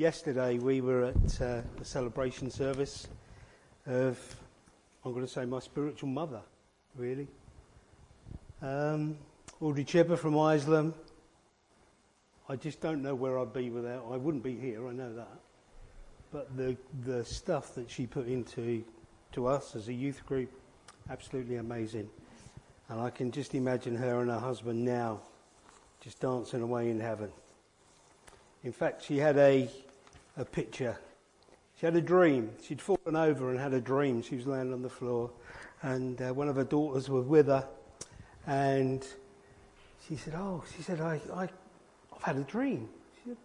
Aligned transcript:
yesterday 0.00 0.56
we 0.56 0.80
were 0.80 1.04
at 1.04 1.40
uh, 1.42 1.60
the 1.76 1.84
celebration 1.84 2.50
service 2.50 3.06
of, 3.86 4.18
I'm 5.04 5.12
going 5.12 5.26
to 5.26 5.30
say, 5.30 5.44
my 5.44 5.58
spiritual 5.58 6.08
mother, 6.08 6.40
really. 6.96 7.28
Um, 8.62 9.18
Audrey 9.60 9.84
Chipper 9.84 10.16
from 10.16 10.32
Isleham. 10.32 10.94
I 12.48 12.56
just 12.56 12.80
don't 12.80 13.02
know 13.02 13.14
where 13.14 13.38
I'd 13.38 13.52
be 13.52 13.68
without. 13.68 14.06
I 14.10 14.16
wouldn't 14.16 14.42
be 14.42 14.56
here. 14.56 14.88
I 14.88 14.92
know 14.92 15.12
that. 15.12 15.38
But 16.32 16.56
the 16.56 16.78
the 17.04 17.22
stuff 17.22 17.74
that 17.74 17.90
she 17.90 18.06
put 18.06 18.26
into 18.26 18.82
to 19.32 19.46
us 19.48 19.76
as 19.76 19.88
a 19.88 19.92
youth 19.92 20.24
group, 20.24 20.50
absolutely 21.10 21.56
amazing. 21.56 22.08
And 22.88 23.00
I 23.00 23.10
can 23.10 23.30
just 23.30 23.54
imagine 23.54 23.96
her 23.96 24.22
and 24.22 24.30
her 24.30 24.38
husband 24.38 24.82
now, 24.82 25.20
just 26.00 26.20
dancing 26.20 26.62
away 26.62 26.88
in 26.88 27.00
heaven. 27.00 27.30
In 28.62 28.72
fact, 28.72 29.04
she 29.04 29.18
had 29.18 29.36
a, 29.38 29.68
a 30.40 30.44
picture. 30.44 30.98
She 31.78 31.86
had 31.86 31.94
a 31.96 32.00
dream. 32.00 32.50
She'd 32.62 32.80
fallen 32.80 33.14
over 33.14 33.50
and 33.50 33.58
had 33.58 33.74
a 33.74 33.80
dream. 33.80 34.22
She 34.22 34.36
was 34.36 34.46
laying 34.46 34.72
on 34.72 34.82
the 34.82 34.88
floor, 34.88 35.30
and 35.82 36.20
uh, 36.20 36.32
one 36.32 36.48
of 36.48 36.56
her 36.56 36.64
daughters 36.64 37.08
was 37.08 37.26
with 37.26 37.46
her. 37.46 37.66
And 38.46 39.06
she 40.08 40.16
said, 40.16 40.34
"Oh," 40.36 40.64
she 40.74 40.82
said, 40.82 41.00
"I, 41.00 41.20
I, 41.34 41.42
I've 42.14 42.22
had 42.22 42.36
a 42.36 42.42
dream." 42.42 42.88
She 43.16 43.30
said, 43.30 43.36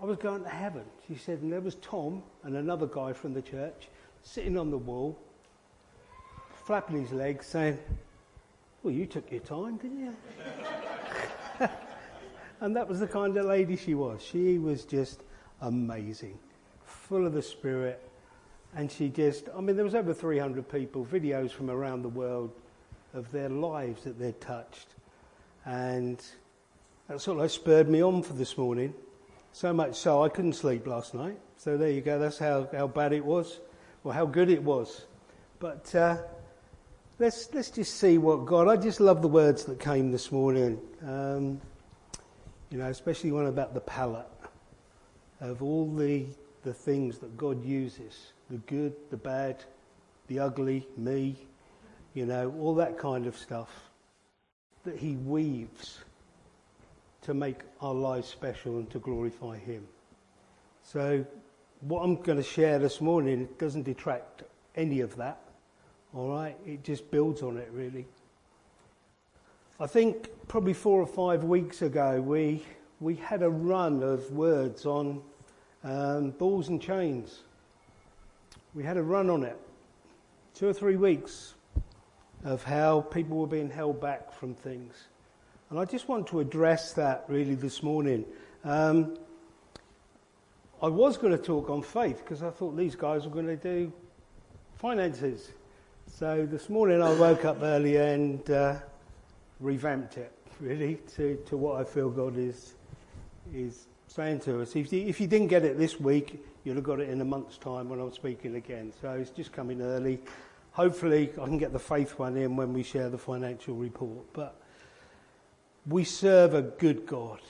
"I 0.00 0.06
was 0.06 0.16
going 0.16 0.44
to 0.44 0.48
heaven." 0.48 0.84
She 1.08 1.16
said, 1.16 1.40
and 1.42 1.52
there 1.52 1.60
was 1.60 1.74
Tom 1.76 2.22
and 2.44 2.56
another 2.56 2.86
guy 2.86 3.12
from 3.12 3.34
the 3.34 3.42
church 3.42 3.88
sitting 4.22 4.56
on 4.56 4.70
the 4.70 4.78
wall, 4.78 5.18
flapping 6.64 7.00
his 7.00 7.12
legs, 7.12 7.46
saying, 7.46 7.78
"Well, 8.82 8.94
you 8.94 9.06
took 9.06 9.30
your 9.30 9.40
time, 9.40 9.76
didn't 9.76 10.00
you?" 10.00 10.16
And 12.60 12.74
that 12.74 12.88
was 12.88 13.00
the 13.00 13.06
kind 13.06 13.36
of 13.36 13.44
lady 13.44 13.76
she 13.76 13.94
was. 13.94 14.22
She 14.22 14.58
was 14.58 14.86
just 14.86 15.20
amazing, 15.60 16.38
full 16.84 17.26
of 17.26 17.32
the 17.32 17.42
Spirit. 17.42 18.02
And 18.74 18.90
she 18.90 19.08
just, 19.08 19.48
I 19.56 19.60
mean, 19.60 19.76
there 19.76 19.84
was 19.84 19.94
over 19.94 20.12
300 20.12 20.68
people, 20.68 21.04
videos 21.04 21.50
from 21.50 21.70
around 21.70 22.02
the 22.02 22.08
world 22.08 22.52
of 23.14 23.30
their 23.32 23.48
lives 23.48 24.04
that 24.04 24.18
they'd 24.18 24.40
touched. 24.40 24.88
And 25.64 26.22
that 27.08 27.20
sort 27.20 27.42
of 27.42 27.50
spurred 27.50 27.88
me 27.88 28.02
on 28.02 28.22
for 28.22 28.34
this 28.34 28.58
morning. 28.58 28.92
So 29.52 29.72
much 29.72 29.94
so 29.94 30.22
I 30.22 30.28
couldn't 30.28 30.52
sleep 30.52 30.86
last 30.86 31.14
night. 31.14 31.38
So 31.56 31.76
there 31.78 31.90
you 31.90 32.02
go. 32.02 32.18
That's 32.18 32.38
how, 32.38 32.68
how 32.72 32.86
bad 32.86 33.12
it 33.12 33.24
was, 33.24 33.58
or 34.04 34.12
how 34.12 34.26
good 34.26 34.50
it 34.50 34.62
was. 34.62 35.06
But 35.58 35.94
uh, 35.94 36.18
let's 37.18 37.48
let's 37.54 37.70
just 37.70 37.94
see 37.94 38.18
what 38.18 38.44
God. 38.44 38.68
I 38.68 38.76
just 38.76 39.00
love 39.00 39.22
the 39.22 39.28
words 39.28 39.64
that 39.64 39.80
came 39.80 40.12
this 40.12 40.30
morning. 40.30 40.78
Um, 41.02 41.60
you 42.70 42.78
know, 42.78 42.88
especially 42.88 43.32
one 43.32 43.46
about 43.46 43.72
the 43.72 43.80
palette 43.80 44.26
of 45.40 45.62
all 45.62 45.92
the, 45.94 46.26
the 46.62 46.72
things 46.72 47.18
that 47.18 47.36
God 47.36 47.64
uses 47.64 48.32
the 48.50 48.58
good, 48.58 48.94
the 49.10 49.16
bad, 49.16 49.64
the 50.28 50.38
ugly, 50.38 50.86
me, 50.96 51.36
you 52.14 52.26
know, 52.26 52.54
all 52.60 52.74
that 52.76 52.96
kind 52.96 53.26
of 53.26 53.36
stuff 53.36 53.70
that 54.84 54.96
He 54.96 55.16
weaves 55.16 55.98
to 57.22 57.34
make 57.34 57.60
our 57.80 57.94
lives 57.94 58.28
special 58.28 58.78
and 58.78 58.88
to 58.90 58.98
glorify 58.98 59.58
Him. 59.58 59.86
So, 60.84 61.26
what 61.80 62.02
I'm 62.02 62.16
going 62.16 62.38
to 62.38 62.44
share 62.44 62.78
this 62.78 63.00
morning 63.00 63.48
doesn't 63.58 63.82
detract 63.82 64.44
any 64.76 65.00
of 65.00 65.16
that, 65.16 65.40
all 66.14 66.30
right? 66.30 66.56
It 66.64 66.84
just 66.84 67.10
builds 67.10 67.42
on 67.42 67.56
it, 67.56 67.68
really. 67.72 68.06
I 69.78 69.86
think 69.86 70.30
probably 70.48 70.72
four 70.72 71.02
or 71.02 71.06
five 71.06 71.44
weeks 71.44 71.82
ago 71.82 72.20
we, 72.20 72.62
we 73.00 73.14
had 73.14 73.42
a 73.42 73.50
run 73.50 74.02
of 74.02 74.30
words 74.32 74.86
on 74.86 75.20
um, 75.84 76.30
balls 76.30 76.68
and 76.68 76.80
chains. 76.80 77.40
We 78.74 78.82
had 78.82 78.96
a 78.96 79.02
run 79.02 79.28
on 79.30 79.44
it. 79.44 79.58
Two 80.54 80.68
or 80.68 80.72
three 80.72 80.96
weeks 80.96 81.54
of 82.44 82.62
how 82.62 83.02
people 83.02 83.36
were 83.38 83.46
being 83.46 83.70
held 83.70 84.00
back 84.00 84.32
from 84.32 84.54
things. 84.54 85.08
And 85.68 85.78
I 85.78 85.84
just 85.84 86.08
want 86.08 86.26
to 86.28 86.40
address 86.40 86.92
that 86.94 87.24
really 87.28 87.54
this 87.54 87.82
morning. 87.82 88.24
Um, 88.64 89.18
I 90.82 90.88
was 90.88 91.16
going 91.16 91.36
to 91.36 91.42
talk 91.42 91.68
on 91.70 91.82
faith 91.82 92.18
because 92.18 92.42
I 92.42 92.50
thought 92.50 92.76
these 92.76 92.94
guys 92.94 93.24
were 93.24 93.30
going 93.30 93.46
to 93.46 93.56
do 93.56 93.92
finances. 94.76 95.50
So 96.06 96.46
this 96.46 96.68
morning 96.70 97.02
I 97.02 97.12
woke 97.14 97.44
up 97.44 97.58
early 97.62 97.96
and 97.96 98.48
uh, 98.50 98.76
revamped 99.60 100.16
it 100.18 100.32
really 100.60 100.98
to, 101.16 101.36
to 101.46 101.56
what 101.56 101.80
I 101.80 101.84
feel 101.84 102.10
God 102.10 102.38
is 102.38 102.74
is 103.52 103.86
saying 104.08 104.40
to 104.40 104.62
us. 104.62 104.76
If 104.76 104.92
you, 104.92 105.06
if 105.06 105.20
you 105.20 105.26
didn't 105.26 105.48
get 105.48 105.64
it 105.64 105.78
this 105.78 106.00
week, 106.00 106.44
you'll 106.64 106.76
have 106.76 106.84
got 106.84 107.00
it 107.00 107.10
in 107.10 107.20
a 107.20 107.24
month's 107.24 107.58
time 107.58 107.88
when 107.88 108.00
I'm 108.00 108.12
speaking 108.12 108.56
again. 108.56 108.92
So 109.00 109.12
it's 109.12 109.30
just 109.30 109.52
coming 109.52 109.80
early. 109.82 110.20
Hopefully, 110.72 111.30
I 111.40 111.44
can 111.44 111.58
get 111.58 111.72
the 111.72 111.78
faith 111.78 112.18
one 112.18 112.36
in 112.36 112.56
when 112.56 112.72
we 112.72 112.82
share 112.82 113.08
the 113.08 113.18
financial 113.18 113.74
report. 113.74 114.24
But 114.32 114.60
we 115.86 116.04
serve 116.04 116.54
a 116.54 116.62
good 116.62 117.06
God. 117.06 117.40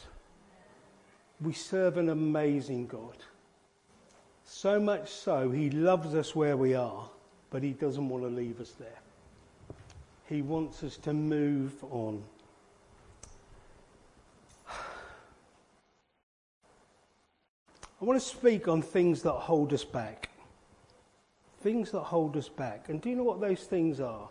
We 1.41 1.53
serve 1.53 1.99
an 1.99 2.09
amazing 2.09 2.87
God. 2.87 3.17
So 4.45 4.79
much 4.79 5.11
so, 5.11 5.51
He 5.51 5.71
loves 5.71 6.15
us 6.15 6.35
where 6.35 6.57
we 6.57 6.75
are, 6.75 7.09
but 7.51 7.63
He 7.63 7.73
doesn't 7.73 8.09
want 8.09 8.23
to 8.23 8.31
leave 8.31 8.61
us 8.61 8.73
there. 8.79 8.89
He 10.29 10.43
wants 10.43 10.83
us 10.83 10.97
to 10.99 11.13
move 11.13 11.73
on. 11.91 12.23
I 18.01 18.05
want 18.05 18.21
to 18.21 18.27
speak 18.27 18.69
on 18.69 18.83
things 18.83 19.23
that 19.23 19.33
hold 19.33 19.73
us 19.73 19.85
back. 19.85 20.31
Things 21.61 21.91
that 21.93 22.01
hold 22.01 22.37
us 22.37 22.49
back. 22.49 22.89
And 22.89 23.01
do 23.01 23.09
you 23.09 23.17
know 23.17 23.25
what 23.25 23.41
those 23.41 23.65
things 23.65 24.01
are? 24.01 24.29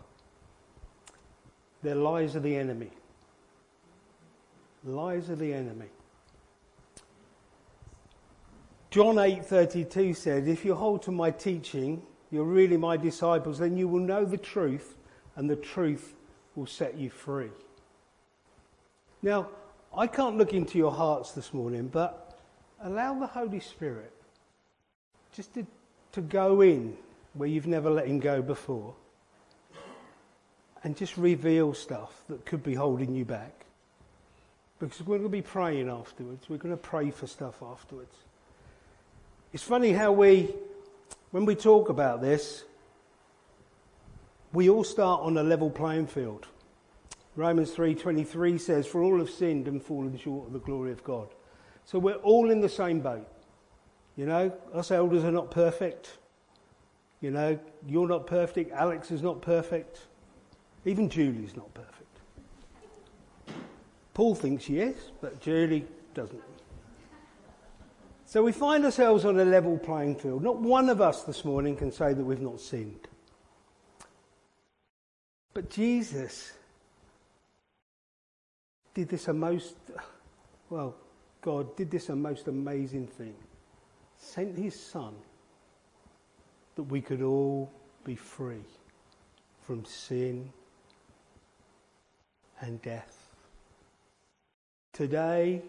They're 1.82 1.94
lies 1.94 2.36
of 2.36 2.42
the 2.42 2.56
enemy. 2.56 2.90
Lies 4.84 5.28
of 5.30 5.38
the 5.38 5.52
enemy. 5.52 5.90
John 8.90 9.18
8:32 9.18 10.14
said, 10.14 10.48
"If 10.48 10.64
you 10.64 10.74
hold 10.74 11.02
to 11.02 11.12
my 11.12 11.30
teaching, 11.30 12.06
you're 12.30 12.44
really 12.44 12.76
my 12.76 12.96
disciples, 12.96 13.58
then 13.58 13.76
you 13.76 13.88
will 13.88 14.00
know 14.00 14.24
the 14.24 14.38
truth, 14.38 14.96
and 15.34 15.50
the 15.50 15.56
truth 15.56 16.14
will 16.54 16.66
set 16.66 16.96
you 16.96 17.10
free. 17.10 17.50
Now, 19.22 19.48
I 19.96 20.06
can't 20.06 20.38
look 20.38 20.52
into 20.52 20.78
your 20.78 20.92
hearts 20.92 21.32
this 21.32 21.52
morning, 21.52 21.88
but 21.88 22.25
allow 22.82 23.18
the 23.18 23.26
Holy 23.26 23.60
Spirit 23.60 24.12
just 25.34 25.54
to, 25.54 25.66
to 26.12 26.20
go 26.20 26.60
in 26.60 26.96
where 27.34 27.48
you've 27.48 27.66
never 27.66 27.90
let 27.90 28.06
him 28.06 28.18
go 28.20 28.42
before 28.42 28.94
and 30.82 30.96
just 30.96 31.16
reveal 31.16 31.74
stuff 31.74 32.22
that 32.28 32.44
could 32.46 32.62
be 32.62 32.74
holding 32.74 33.14
you 33.14 33.24
back. 33.24 33.52
Because 34.78 35.00
we're 35.00 35.18
going 35.18 35.22
to 35.22 35.28
be 35.28 35.42
praying 35.42 35.88
afterwards. 35.88 36.48
We're 36.48 36.58
going 36.58 36.74
to 36.74 36.80
pray 36.80 37.10
for 37.10 37.26
stuff 37.26 37.62
afterwards. 37.62 38.14
It's 39.52 39.62
funny 39.62 39.92
how 39.92 40.12
we, 40.12 40.54
when 41.30 41.44
we 41.44 41.54
talk 41.54 41.88
about 41.88 42.20
this, 42.20 42.64
we 44.52 44.68
all 44.68 44.84
start 44.84 45.22
on 45.22 45.36
a 45.38 45.42
level 45.42 45.70
playing 45.70 46.06
field. 46.06 46.46
Romans 47.36 47.72
3:23 47.72 48.58
says, 48.58 48.86
"For 48.86 49.02
all 49.02 49.18
have 49.18 49.28
sinned 49.28 49.68
and 49.68 49.82
fallen 49.82 50.16
short 50.16 50.46
of 50.46 50.52
the 50.52 50.58
glory 50.58 50.92
of 50.92 51.04
God." 51.04 51.28
So 51.86 51.98
we're 51.98 52.14
all 52.16 52.50
in 52.50 52.60
the 52.60 52.68
same 52.68 53.00
boat. 53.00 53.26
You 54.16 54.26
know, 54.26 54.52
us 54.74 54.90
elders 54.90 55.24
are 55.24 55.32
not 55.32 55.50
perfect. 55.50 56.18
You 57.20 57.30
know, 57.30 57.58
you're 57.86 58.08
not 58.08 58.26
perfect. 58.26 58.72
Alex 58.72 59.10
is 59.10 59.22
not 59.22 59.40
perfect. 59.40 60.00
Even 60.84 61.08
Julie's 61.08 61.56
not 61.56 61.72
perfect. 61.74 61.94
Paul 64.14 64.34
thinks 64.34 64.64
she 64.64 64.78
is, 64.78 64.96
but 65.20 65.40
Julie 65.40 65.86
doesn't. 66.14 66.42
So 68.24 68.42
we 68.42 68.50
find 68.50 68.84
ourselves 68.84 69.24
on 69.24 69.38
a 69.38 69.44
level 69.44 69.78
playing 69.78 70.16
field. 70.16 70.42
Not 70.42 70.56
one 70.56 70.88
of 70.88 71.00
us 71.00 71.22
this 71.22 71.44
morning 71.44 71.76
can 71.76 71.92
say 71.92 72.12
that 72.12 72.24
we've 72.24 72.40
not 72.40 72.60
sinned. 72.60 73.06
But 75.54 75.70
Jesus 75.70 76.52
did 78.94 79.08
this 79.08 79.28
a 79.28 79.32
most, 79.32 79.76
well, 80.68 80.96
God 81.46 81.76
did 81.76 81.92
this 81.92 82.08
a 82.08 82.16
most 82.16 82.48
amazing 82.48 83.06
thing. 83.06 83.36
Sent 84.18 84.58
his 84.58 84.78
son 84.78 85.14
that 86.74 86.82
we 86.82 87.00
could 87.00 87.22
all 87.22 87.70
be 88.02 88.16
free 88.16 88.64
from 89.62 89.84
sin 89.84 90.50
and 92.60 92.82
death. 92.82 93.28
Today, 94.92 95.62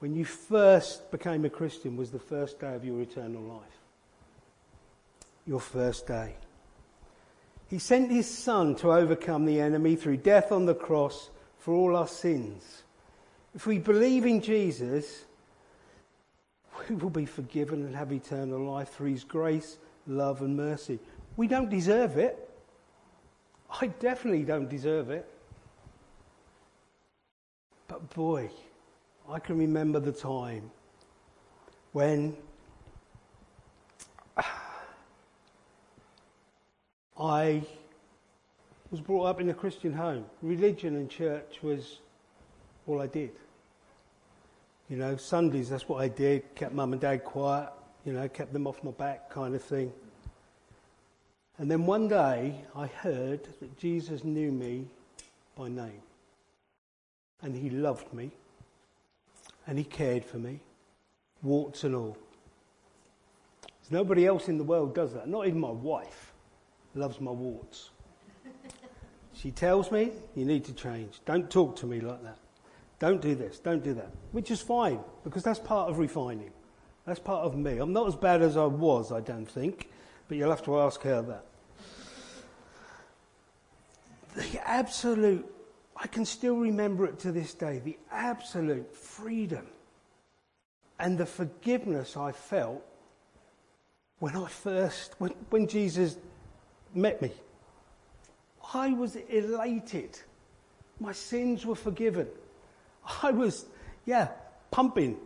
when 0.00 0.16
you 0.16 0.24
first 0.24 1.12
became 1.12 1.44
a 1.44 1.50
Christian, 1.50 1.96
was 1.96 2.10
the 2.10 2.18
first 2.18 2.58
day 2.58 2.74
of 2.74 2.84
your 2.84 3.00
eternal 3.00 3.42
life. 3.42 3.78
Your 5.46 5.60
first 5.60 6.08
day. 6.08 6.34
He 7.68 7.78
sent 7.78 8.10
his 8.10 8.28
Son 8.28 8.74
to 8.76 8.90
overcome 8.90 9.44
the 9.44 9.60
enemy 9.60 9.94
through 9.94 10.16
death 10.16 10.50
on 10.50 10.66
the 10.66 10.74
cross 10.74 11.30
for 11.56 11.72
all 11.72 11.94
our 11.94 12.08
sins. 12.08 12.82
If 13.54 13.66
we 13.66 13.78
believe 13.78 14.26
in 14.26 14.40
Jesus, 14.40 15.24
we 16.88 16.96
will 16.96 17.10
be 17.10 17.26
forgiven 17.26 17.84
and 17.84 17.94
have 17.94 18.12
eternal 18.12 18.60
life 18.60 18.90
through 18.90 19.10
His 19.10 19.24
grace, 19.24 19.78
love, 20.06 20.42
and 20.42 20.56
mercy. 20.56 20.98
We 21.36 21.46
don't 21.48 21.70
deserve 21.70 22.18
it. 22.18 22.48
I 23.80 23.88
definitely 23.88 24.44
don't 24.44 24.68
deserve 24.68 25.10
it. 25.10 25.28
But 27.86 28.14
boy, 28.14 28.50
I 29.28 29.38
can 29.38 29.58
remember 29.58 30.00
the 30.00 30.12
time 30.12 30.70
when 31.92 32.36
I 37.18 37.62
was 38.90 39.00
brought 39.00 39.24
up 39.24 39.40
in 39.40 39.48
a 39.50 39.54
Christian 39.54 39.92
home. 39.92 40.24
Religion 40.42 40.96
and 40.96 41.10
church 41.10 41.58
was 41.62 41.98
all 42.88 43.00
I 43.00 43.06
did. 43.06 43.30
You 44.88 44.96
know, 44.96 45.16
Sundays, 45.16 45.68
that's 45.68 45.88
what 45.88 46.02
I 46.02 46.08
did. 46.08 46.54
Kept 46.54 46.72
mum 46.72 46.92
and 46.92 47.00
dad 47.00 47.22
quiet, 47.22 47.68
you 48.04 48.14
know, 48.14 48.26
kept 48.28 48.52
them 48.52 48.66
off 48.66 48.82
my 48.82 48.90
back 48.92 49.30
kind 49.30 49.54
of 49.54 49.62
thing. 49.62 49.92
And 51.58 51.70
then 51.70 51.84
one 51.84 52.08
day 52.08 52.54
I 52.74 52.86
heard 52.86 53.46
that 53.60 53.76
Jesus 53.76 54.24
knew 54.24 54.50
me 54.50 54.86
by 55.56 55.68
name. 55.68 56.02
And 57.42 57.54
he 57.54 57.68
loved 57.68 58.12
me. 58.14 58.30
And 59.66 59.76
he 59.76 59.84
cared 59.84 60.24
for 60.24 60.38
me, 60.38 60.60
warts 61.42 61.84
and 61.84 61.94
all. 61.94 62.16
There's 63.62 63.90
nobody 63.90 64.26
else 64.26 64.48
in 64.48 64.56
the 64.56 64.64
world 64.64 64.94
does 64.94 65.12
that. 65.12 65.28
Not 65.28 65.46
even 65.46 65.60
my 65.60 65.70
wife 65.70 66.32
loves 66.94 67.20
my 67.20 67.30
warts. 67.30 67.90
she 69.34 69.50
tells 69.50 69.92
me, 69.92 70.12
you 70.34 70.46
need 70.46 70.64
to 70.64 70.72
change. 70.72 71.20
Don't 71.26 71.50
talk 71.50 71.76
to 71.76 71.86
me 71.86 72.00
like 72.00 72.22
that. 72.22 72.38
Don't 72.98 73.20
do 73.20 73.34
this, 73.34 73.58
don't 73.58 73.82
do 73.82 73.94
that. 73.94 74.10
Which 74.32 74.50
is 74.50 74.60
fine, 74.60 75.00
because 75.24 75.42
that's 75.42 75.60
part 75.60 75.88
of 75.88 75.98
refining. 75.98 76.50
That's 77.06 77.20
part 77.20 77.44
of 77.44 77.56
me. 77.56 77.78
I'm 77.78 77.92
not 77.92 78.06
as 78.08 78.16
bad 78.16 78.42
as 78.42 78.56
I 78.56 78.66
was, 78.66 79.12
I 79.12 79.20
don't 79.20 79.46
think, 79.46 79.88
but 80.26 80.36
you'll 80.36 80.50
have 80.50 80.64
to 80.64 80.78
ask 80.80 81.00
her 81.02 81.22
that. 81.22 81.44
The 84.34 84.68
absolute, 84.68 85.46
I 85.96 86.06
can 86.06 86.24
still 86.24 86.56
remember 86.56 87.06
it 87.06 87.18
to 87.20 87.32
this 87.32 87.54
day, 87.54 87.80
the 87.84 87.96
absolute 88.10 88.94
freedom 88.94 89.66
and 90.98 91.16
the 91.16 91.26
forgiveness 91.26 92.16
I 92.16 92.32
felt 92.32 92.84
when 94.18 94.36
I 94.36 94.48
first, 94.48 95.14
when, 95.18 95.30
when 95.50 95.66
Jesus 95.66 96.16
met 96.94 97.22
me. 97.22 97.30
I 98.74 98.92
was 98.92 99.16
elated. 99.16 100.18
My 101.00 101.12
sins 101.12 101.64
were 101.64 101.76
forgiven. 101.76 102.26
I 103.22 103.30
was, 103.30 103.66
yeah, 104.04 104.28
pumping. 104.70 105.16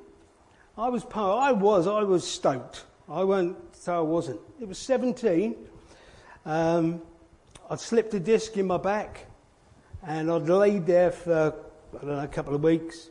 I 0.76 0.88
was, 0.88 1.05
I 1.14 1.52
was, 1.52 1.87
I 1.87 2.02
was 2.02 2.26
stoked. 2.26 2.84
I 3.08 3.25
won't 3.25 3.56
say 3.76 3.93
I 3.93 4.00
wasn't. 4.00 4.40
It 4.61 4.69
was 4.69 4.79
17. 4.79 5.56
Um, 6.46 7.02
I'd 7.69 7.81
slipped 7.81 8.14
a 8.14 8.20
disc 8.20 8.56
in 8.56 8.67
my 8.67 8.79
back 8.79 9.26
and 10.02 10.31
I'd 10.31 10.49
laid 10.49 10.87
there 10.87 11.11
for, 11.11 11.55
I 11.94 12.05
don't 12.05 12.17
know, 12.17 12.23
a 12.23 12.29
couple 12.29 12.55
of 12.55 12.62
weeks. 12.62 13.11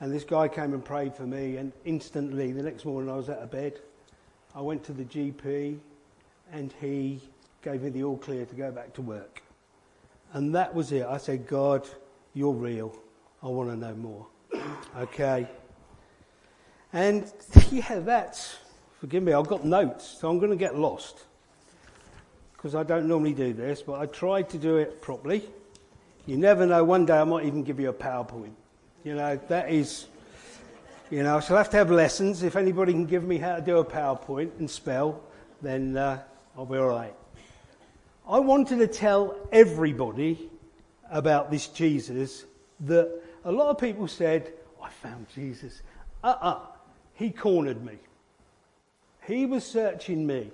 And 0.00 0.12
this 0.12 0.24
guy 0.24 0.48
came 0.48 0.74
and 0.74 0.84
prayed 0.84 1.14
for 1.14 1.26
me 1.26 1.56
and 1.56 1.72
instantly, 1.84 2.52
the 2.52 2.62
next 2.62 2.84
morning 2.84 3.10
I 3.10 3.16
was 3.16 3.30
out 3.30 3.38
of 3.38 3.50
bed. 3.50 3.80
I 4.54 4.60
went 4.60 4.84
to 4.84 4.92
the 4.92 5.04
GP 5.04 5.78
and 6.52 6.72
he 6.80 7.20
gave 7.62 7.82
me 7.82 7.90
the 7.90 8.04
all 8.04 8.16
clear 8.16 8.46
to 8.46 8.54
go 8.54 8.70
back 8.70 8.92
to 8.94 9.02
work. 9.02 9.42
And 10.32 10.54
that 10.54 10.74
was 10.74 10.92
it. 10.92 11.06
I 11.06 11.18
said, 11.18 11.46
God, 11.46 11.88
you're 12.34 12.52
real. 12.52 12.96
I 13.42 13.48
want 13.48 13.70
to 13.70 13.76
know 13.76 13.94
more. 13.94 14.26
Okay. 14.96 15.46
And 16.92 17.30
yeah, 17.70 17.98
that's, 18.00 18.56
forgive 19.00 19.22
me, 19.22 19.32
I've 19.32 19.48
got 19.48 19.64
notes, 19.64 20.16
so 20.20 20.30
I'm 20.30 20.38
going 20.38 20.50
to 20.50 20.56
get 20.56 20.78
lost. 20.78 21.24
Because 22.56 22.74
I 22.74 22.82
don't 22.82 23.06
normally 23.06 23.34
do 23.34 23.52
this, 23.52 23.82
but 23.82 24.00
I 24.00 24.06
tried 24.06 24.48
to 24.50 24.58
do 24.58 24.76
it 24.78 25.02
properly. 25.02 25.44
You 26.24 26.36
never 26.36 26.66
know, 26.66 26.82
one 26.82 27.06
day 27.06 27.18
I 27.18 27.24
might 27.24 27.44
even 27.44 27.62
give 27.62 27.78
you 27.78 27.90
a 27.90 27.92
PowerPoint. 27.92 28.54
You 29.04 29.14
know, 29.14 29.38
that 29.48 29.70
is, 29.70 30.06
you 31.10 31.22
know, 31.22 31.36
I 31.36 31.40
shall 31.40 31.56
have 31.56 31.70
to 31.70 31.76
have 31.76 31.90
lessons. 31.90 32.42
If 32.42 32.56
anybody 32.56 32.92
can 32.92 33.06
give 33.06 33.24
me 33.24 33.38
how 33.38 33.56
to 33.56 33.62
do 33.62 33.78
a 33.78 33.84
PowerPoint 33.84 34.58
and 34.58 34.68
spell, 34.68 35.22
then 35.62 35.96
uh, 35.96 36.22
I'll 36.56 36.66
be 36.66 36.78
all 36.78 36.88
right. 36.88 37.14
I 38.28 38.38
wanted 38.40 38.78
to 38.78 38.88
tell 38.88 39.36
everybody 39.52 40.50
about 41.10 41.50
this 41.50 41.68
Jesus 41.68 42.44
that 42.80 43.22
a 43.46 43.52
lot 43.52 43.70
of 43.70 43.78
people 43.78 44.08
said, 44.08 44.52
I 44.82 44.90
found 44.90 45.26
Jesus. 45.32 45.80
Uh 46.22 46.26
uh-uh. 46.26 46.48
uh 46.48 46.60
He 47.14 47.30
cornered 47.30 47.82
me. 47.84 47.96
He 49.24 49.46
was 49.46 49.64
searching 49.64 50.26
me. 50.26 50.50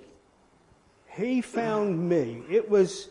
He 1.07 1.41
found 1.41 2.07
me. 2.07 2.43
It 2.49 2.69
was, 2.69 3.09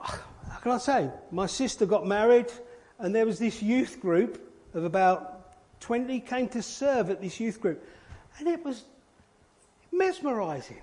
how 0.00 0.58
can 0.60 0.72
I 0.72 0.78
say? 0.78 1.10
My 1.30 1.46
sister 1.46 1.86
got 1.86 2.06
married, 2.06 2.52
and 2.98 3.14
there 3.14 3.26
was 3.26 3.38
this 3.38 3.62
youth 3.62 4.00
group 4.00 4.40
of 4.74 4.84
about 4.84 5.80
20 5.80 6.20
came 6.20 6.48
to 6.48 6.62
serve 6.62 7.10
at 7.10 7.20
this 7.20 7.38
youth 7.38 7.60
group. 7.60 7.84
And 8.38 8.48
it 8.48 8.64
was 8.64 8.82
mesmerizing. 9.92 10.82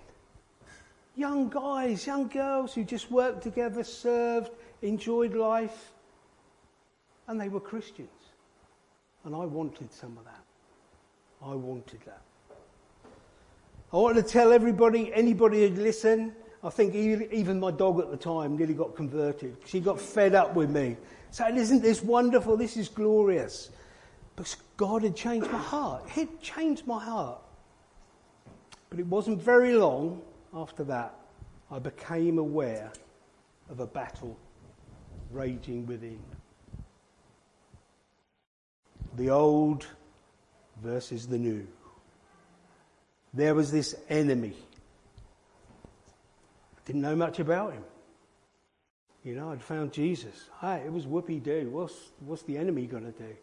Young 1.17 1.49
guys, 1.49 2.07
young 2.07 2.29
girls 2.29 2.73
who 2.73 2.85
just 2.85 3.11
worked 3.11 3.43
together, 3.43 3.83
served, 3.83 4.49
enjoyed 4.81 5.33
life 5.33 5.90
and 7.31 7.39
they 7.39 7.47
were 7.47 7.61
Christians. 7.61 8.09
And 9.23 9.33
I 9.33 9.45
wanted 9.45 9.91
some 9.91 10.17
of 10.17 10.25
that. 10.25 10.43
I 11.41 11.55
wanted 11.55 12.01
that. 12.05 12.21
I 13.93 13.97
wanted 13.97 14.25
to 14.25 14.29
tell 14.29 14.51
everybody, 14.51 15.13
anybody 15.13 15.61
who'd 15.61 15.77
listen, 15.77 16.35
I 16.63 16.69
think 16.69 16.93
even 16.93 17.59
my 17.59 17.71
dog 17.71 17.99
at 17.99 18.11
the 18.11 18.17
time 18.17 18.57
nearly 18.57 18.73
got 18.73 18.95
converted. 18.95 19.55
She 19.65 19.79
got 19.79 19.99
fed 19.99 20.35
up 20.35 20.55
with 20.55 20.69
me, 20.69 20.97
saying, 21.31 21.55
Isn't 21.57 21.81
this 21.81 22.03
wonderful? 22.03 22.57
This 22.57 22.75
is 22.77 22.89
glorious. 22.89 23.69
But 24.35 24.53
God 24.75 25.03
had 25.03 25.15
changed 25.15 25.49
my 25.51 25.59
heart. 25.59 26.09
He'd 26.09 26.41
changed 26.41 26.85
my 26.85 27.03
heart. 27.03 27.39
But 28.89 28.99
it 28.99 29.07
wasn't 29.07 29.41
very 29.41 29.73
long 29.73 30.21
after 30.53 30.83
that 30.83 31.15
I 31.71 31.79
became 31.79 32.37
aware 32.39 32.91
of 33.69 33.79
a 33.79 33.87
battle 33.87 34.37
raging 35.31 35.85
within 35.85 36.19
the 39.15 39.29
old 39.29 39.85
versus 40.81 41.27
the 41.27 41.37
new. 41.37 41.67
There 43.33 43.55
was 43.55 43.71
this 43.71 43.95
enemy. 44.09 44.53
I 46.75 46.79
didn't 46.85 47.01
know 47.01 47.15
much 47.15 47.39
about 47.39 47.73
him. 47.73 47.83
You 49.23 49.35
know, 49.35 49.51
I'd 49.51 49.61
found 49.61 49.91
Jesus. 49.91 50.49
Hi, 50.57 50.77
it 50.77 50.91
was 50.91 51.05
whoopee 51.05 51.39
doo. 51.39 51.69
What's, 51.71 51.95
what's 52.25 52.41
the 52.43 52.57
enemy 52.57 52.87
going 52.87 53.05
to 53.05 53.11
do? 53.11 53.35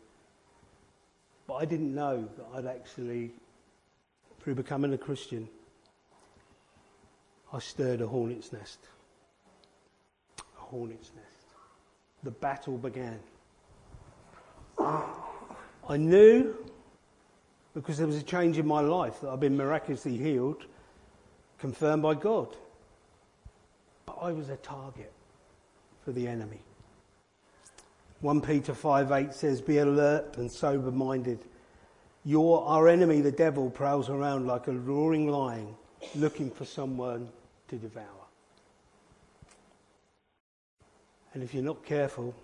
But 1.46 1.54
I 1.54 1.64
didn't 1.64 1.94
know 1.94 2.28
that 2.36 2.46
I'd 2.54 2.66
actually, 2.66 3.30
through 4.40 4.56
becoming 4.56 4.92
a 4.92 4.98
Christian, 4.98 5.48
I 7.52 7.60
stirred 7.60 8.00
a 8.00 8.06
hornet's 8.06 8.52
nest. 8.52 8.80
A 10.38 10.60
hornet's 10.60 11.10
nest. 11.14 11.46
The 12.24 12.32
battle 12.32 12.76
began. 12.76 13.20
I 15.88 15.96
knew 15.96 16.54
because 17.74 17.96
there 17.96 18.06
was 18.06 18.16
a 18.16 18.22
change 18.22 18.58
in 18.58 18.66
my 18.66 18.80
life 18.80 19.20
that 19.20 19.30
I'd 19.30 19.40
been 19.40 19.56
miraculously 19.56 20.16
healed, 20.16 20.64
confirmed 21.58 22.02
by 22.02 22.14
God. 22.14 22.48
But 24.04 24.18
I 24.20 24.32
was 24.32 24.50
a 24.50 24.56
target 24.56 25.12
for 26.04 26.12
the 26.12 26.26
enemy. 26.26 26.60
1 28.20 28.40
Peter 28.40 28.74
5 28.74 29.12
8 29.12 29.32
says, 29.32 29.60
Be 29.60 29.78
alert 29.78 30.36
and 30.36 30.50
sober 30.50 30.90
minded. 30.90 31.38
Your, 32.24 32.64
our 32.64 32.88
enemy, 32.88 33.20
the 33.20 33.32
devil, 33.32 33.70
prowls 33.70 34.10
around 34.10 34.46
like 34.46 34.66
a 34.66 34.72
roaring 34.72 35.28
lion 35.28 35.74
looking 36.14 36.50
for 36.50 36.64
someone 36.64 37.28
to 37.68 37.76
devour. 37.76 38.04
And 41.32 41.42
if 41.42 41.54
you're 41.54 41.62
not 41.62 41.84
careful, 41.84 42.34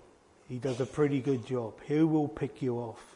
he 0.48 0.58
does 0.58 0.80
a 0.80 0.86
pretty 0.86 1.20
good 1.20 1.44
job. 1.44 1.74
He 1.86 2.00
will 2.02 2.28
pick 2.28 2.62
you 2.62 2.76
off. 2.76 3.13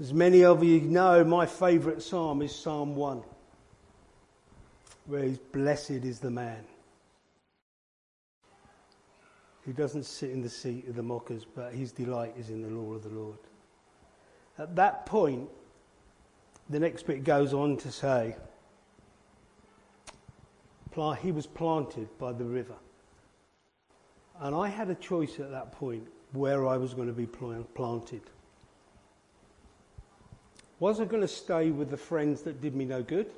As 0.00 0.12
many 0.12 0.44
of 0.44 0.64
you 0.64 0.80
know, 0.80 1.22
my 1.22 1.46
favourite 1.46 2.02
psalm 2.02 2.42
is 2.42 2.52
Psalm 2.54 2.96
1, 2.96 3.22
where 5.06 5.22
he's 5.22 5.38
blessed 5.38 5.90
is 5.90 6.18
the 6.18 6.32
man 6.32 6.64
who 9.62 9.72
doesn't 9.72 10.04
sit 10.04 10.30
in 10.30 10.42
the 10.42 10.48
seat 10.48 10.88
of 10.88 10.96
the 10.96 11.02
mockers, 11.02 11.44
but 11.44 11.72
his 11.72 11.92
delight 11.92 12.34
is 12.36 12.50
in 12.50 12.60
the 12.60 12.68
law 12.68 12.94
of 12.94 13.04
the 13.04 13.08
Lord. 13.08 13.38
At 14.58 14.74
that 14.74 15.06
point, 15.06 15.48
the 16.68 16.80
next 16.80 17.06
bit 17.06 17.22
goes 17.22 17.54
on 17.54 17.76
to 17.78 17.92
say, 17.92 18.34
he 21.22 21.32
was 21.32 21.46
planted 21.46 22.08
by 22.18 22.32
the 22.32 22.44
river. 22.44 22.74
And 24.40 24.56
I 24.56 24.68
had 24.68 24.90
a 24.90 24.94
choice 24.96 25.38
at 25.38 25.52
that 25.52 25.70
point 25.72 26.06
where 26.32 26.66
I 26.66 26.76
was 26.76 26.94
going 26.94 27.08
to 27.08 27.14
be 27.14 27.26
planted. 27.26 28.22
Was 30.80 31.00
I 31.00 31.04
going 31.04 31.22
to 31.22 31.28
stay 31.28 31.70
with 31.70 31.90
the 31.90 31.96
friends 31.96 32.42
that 32.42 32.60
did 32.60 32.74
me 32.74 32.84
no 32.84 33.02
good? 33.02 33.30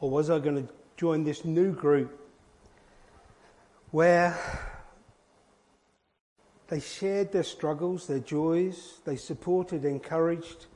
Or 0.00 0.10
was 0.10 0.28
I 0.28 0.38
going 0.38 0.66
to 0.66 0.72
join 0.96 1.24
this 1.24 1.44
new 1.44 1.72
group 1.72 2.20
where 3.92 4.36
they 6.68 6.80
shared 6.80 7.32
their 7.32 7.44
struggles, 7.44 8.06
their 8.06 8.18
joys, 8.18 8.94
they 9.04 9.16
supported, 9.16 9.84
encouraged, 9.84 10.66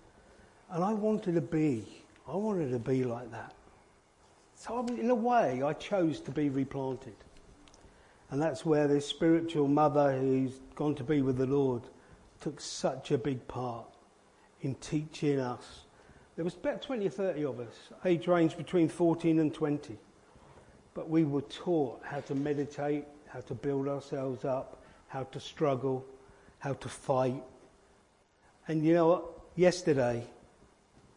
and 0.70 0.84
I 0.84 0.92
wanted 0.92 1.34
to 1.34 1.40
be, 1.40 1.84
I 2.28 2.36
wanted 2.36 2.70
to 2.70 2.78
be 2.78 3.02
like 3.02 3.30
that. 3.32 3.52
So 4.54 4.86
in 4.86 5.10
a 5.10 5.14
way, 5.14 5.62
I 5.62 5.72
chose 5.72 6.20
to 6.20 6.30
be 6.30 6.48
replanted. 6.48 7.16
And 8.30 8.40
that's 8.40 8.64
where 8.64 8.86
this 8.86 9.06
spiritual 9.06 9.66
mother 9.66 10.16
who's 10.16 10.60
gone 10.76 10.94
to 10.94 11.02
be 11.02 11.22
with 11.22 11.38
the 11.38 11.46
Lord 11.46 11.82
took 12.40 12.60
such 12.60 13.10
a 13.10 13.18
big 13.18 13.46
part 13.48 13.89
in 14.62 14.74
teaching 14.76 15.40
us. 15.40 15.84
There 16.36 16.44
was 16.44 16.54
about 16.54 16.82
20 16.82 17.06
or 17.06 17.10
30 17.10 17.44
of 17.44 17.60
us, 17.60 17.74
age 18.04 18.26
range 18.26 18.56
between 18.56 18.88
14 18.88 19.38
and 19.38 19.52
20. 19.52 19.98
But 20.94 21.08
we 21.08 21.24
were 21.24 21.42
taught 21.42 22.00
how 22.04 22.20
to 22.20 22.34
meditate, 22.34 23.04
how 23.28 23.40
to 23.40 23.54
build 23.54 23.88
ourselves 23.88 24.44
up, 24.44 24.82
how 25.08 25.24
to 25.24 25.40
struggle, 25.40 26.04
how 26.58 26.74
to 26.74 26.88
fight. 26.88 27.42
And 28.68 28.84
you 28.84 28.94
know 28.94 29.08
what? 29.08 29.24
Yesterday, 29.56 30.24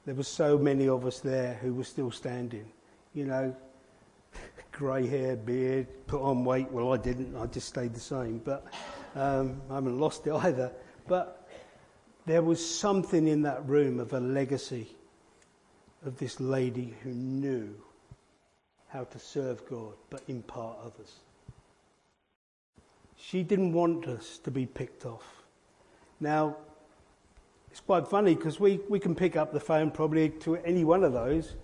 there 0.06 0.16
were 0.16 0.24
so 0.24 0.58
many 0.58 0.88
of 0.88 1.06
us 1.06 1.20
there 1.20 1.56
who 1.62 1.74
were 1.74 1.84
still 1.84 2.12
standing. 2.12 2.66
You 3.14 3.26
know, 3.26 3.56
grey 4.72 5.08
hair, 5.08 5.36
beard, 5.36 5.88
put 6.08 6.22
on 6.22 6.44
weight. 6.44 6.72
Well, 6.72 6.94
I 6.94 6.98
didn't. 6.98 7.36
I 7.36 7.46
just 7.46 7.70
stayed 7.70 7.94
the 7.94 8.00
same. 8.00 8.40
But 8.40 8.66
um, 9.16 9.62
I 9.70 9.76
haven't 9.76 10.00
lost 10.00 10.28
it 10.28 10.34
either. 10.34 10.72
But 11.08 11.43
there 12.26 12.42
was 12.42 12.64
something 12.64 13.28
in 13.28 13.42
that 13.44 13.68
room 13.68 14.00
of 14.00 14.14
a 14.14 14.20
legacy 14.20 14.88
of 16.06 16.18
this 16.18 16.40
lady 16.40 16.94
who 17.04 17.10
knew 17.10 17.74
how 18.90 19.04
to 19.04 19.20
serve 19.20 19.68
God 19.70 19.94
but 20.10 20.22
impart 20.28 20.78
others. 20.84 21.16
She 23.18 23.44
didn't 23.44 23.74
want 23.74 24.08
us 24.08 24.38
to 24.40 24.52
be 24.52 24.66
picked 24.66 25.06
off. 25.06 25.44
Now, 26.20 26.58
it's 27.72 27.80
quite 27.80 28.08
funny 28.08 28.36
because 28.36 28.60
we, 28.60 28.80
we 28.90 29.00
can 29.00 29.16
pick 29.16 29.36
up 29.36 29.52
the 29.52 29.60
phone 29.60 29.92
probably 29.92 30.30
to 30.30 30.58
any 30.58 30.84
one 30.84 31.04
of 31.04 31.14
those, 31.14 31.56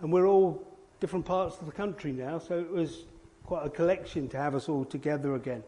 and 0.00 0.12
we're 0.12 0.26
all 0.26 0.62
different 1.00 1.26
parts 1.26 1.58
of 1.58 1.66
the 1.66 1.72
country 1.72 2.12
now, 2.12 2.38
so 2.38 2.58
it 2.58 2.70
was 2.70 3.04
quite 3.44 3.66
a 3.66 3.70
collection 3.70 4.28
to 4.28 4.36
have 4.36 4.54
us 4.54 4.68
all 4.68 4.84
together 4.84 5.34
again. 5.34 5.62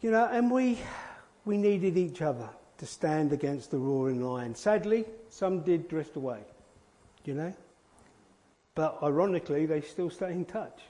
You 0.00 0.10
know, 0.10 0.28
and 0.30 0.50
we, 0.50 0.78
we 1.44 1.56
needed 1.56 1.96
each 1.96 2.20
other 2.20 2.48
to 2.78 2.86
stand 2.86 3.32
against 3.32 3.70
the 3.70 3.78
roaring 3.78 4.22
lion. 4.22 4.54
Sadly, 4.54 5.06
some 5.30 5.60
did 5.60 5.88
drift 5.88 6.16
away, 6.16 6.40
you 7.24 7.34
know. 7.34 7.54
But 8.74 8.98
ironically, 9.02 9.64
they 9.64 9.80
still 9.80 10.10
stay 10.10 10.32
in 10.32 10.44
touch. 10.44 10.82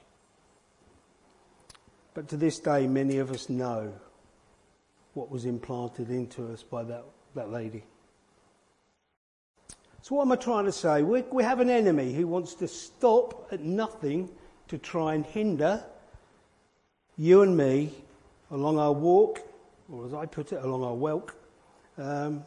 But 2.13 2.27
to 2.29 2.37
this 2.37 2.59
day, 2.59 2.87
many 2.87 3.19
of 3.19 3.31
us 3.31 3.47
know 3.47 3.93
what 5.13 5.31
was 5.31 5.45
implanted 5.45 6.09
into 6.09 6.51
us 6.51 6.61
by 6.61 6.83
that, 6.83 7.05
that 7.35 7.49
lady. 7.49 7.83
So, 10.01 10.15
what 10.15 10.23
am 10.23 10.31
I 10.31 10.35
trying 10.35 10.65
to 10.65 10.71
say? 10.71 11.01
We, 11.01 11.21
we 11.31 11.43
have 11.43 11.59
an 11.59 11.69
enemy 11.69 12.13
who 12.13 12.27
wants 12.27 12.53
to 12.55 12.67
stop 12.67 13.47
at 13.51 13.61
nothing 13.61 14.29
to 14.67 14.77
try 14.77 15.13
and 15.15 15.25
hinder 15.25 15.83
you 17.17 17.41
and 17.41 17.55
me 17.55 17.93
along 18.51 18.79
our 18.79 18.91
walk, 18.91 19.41
or 19.91 20.05
as 20.05 20.13
I 20.13 20.25
put 20.25 20.51
it, 20.51 20.63
along 20.63 20.83
our 20.83 20.95
welk, 20.95 21.31
um, 21.97 22.43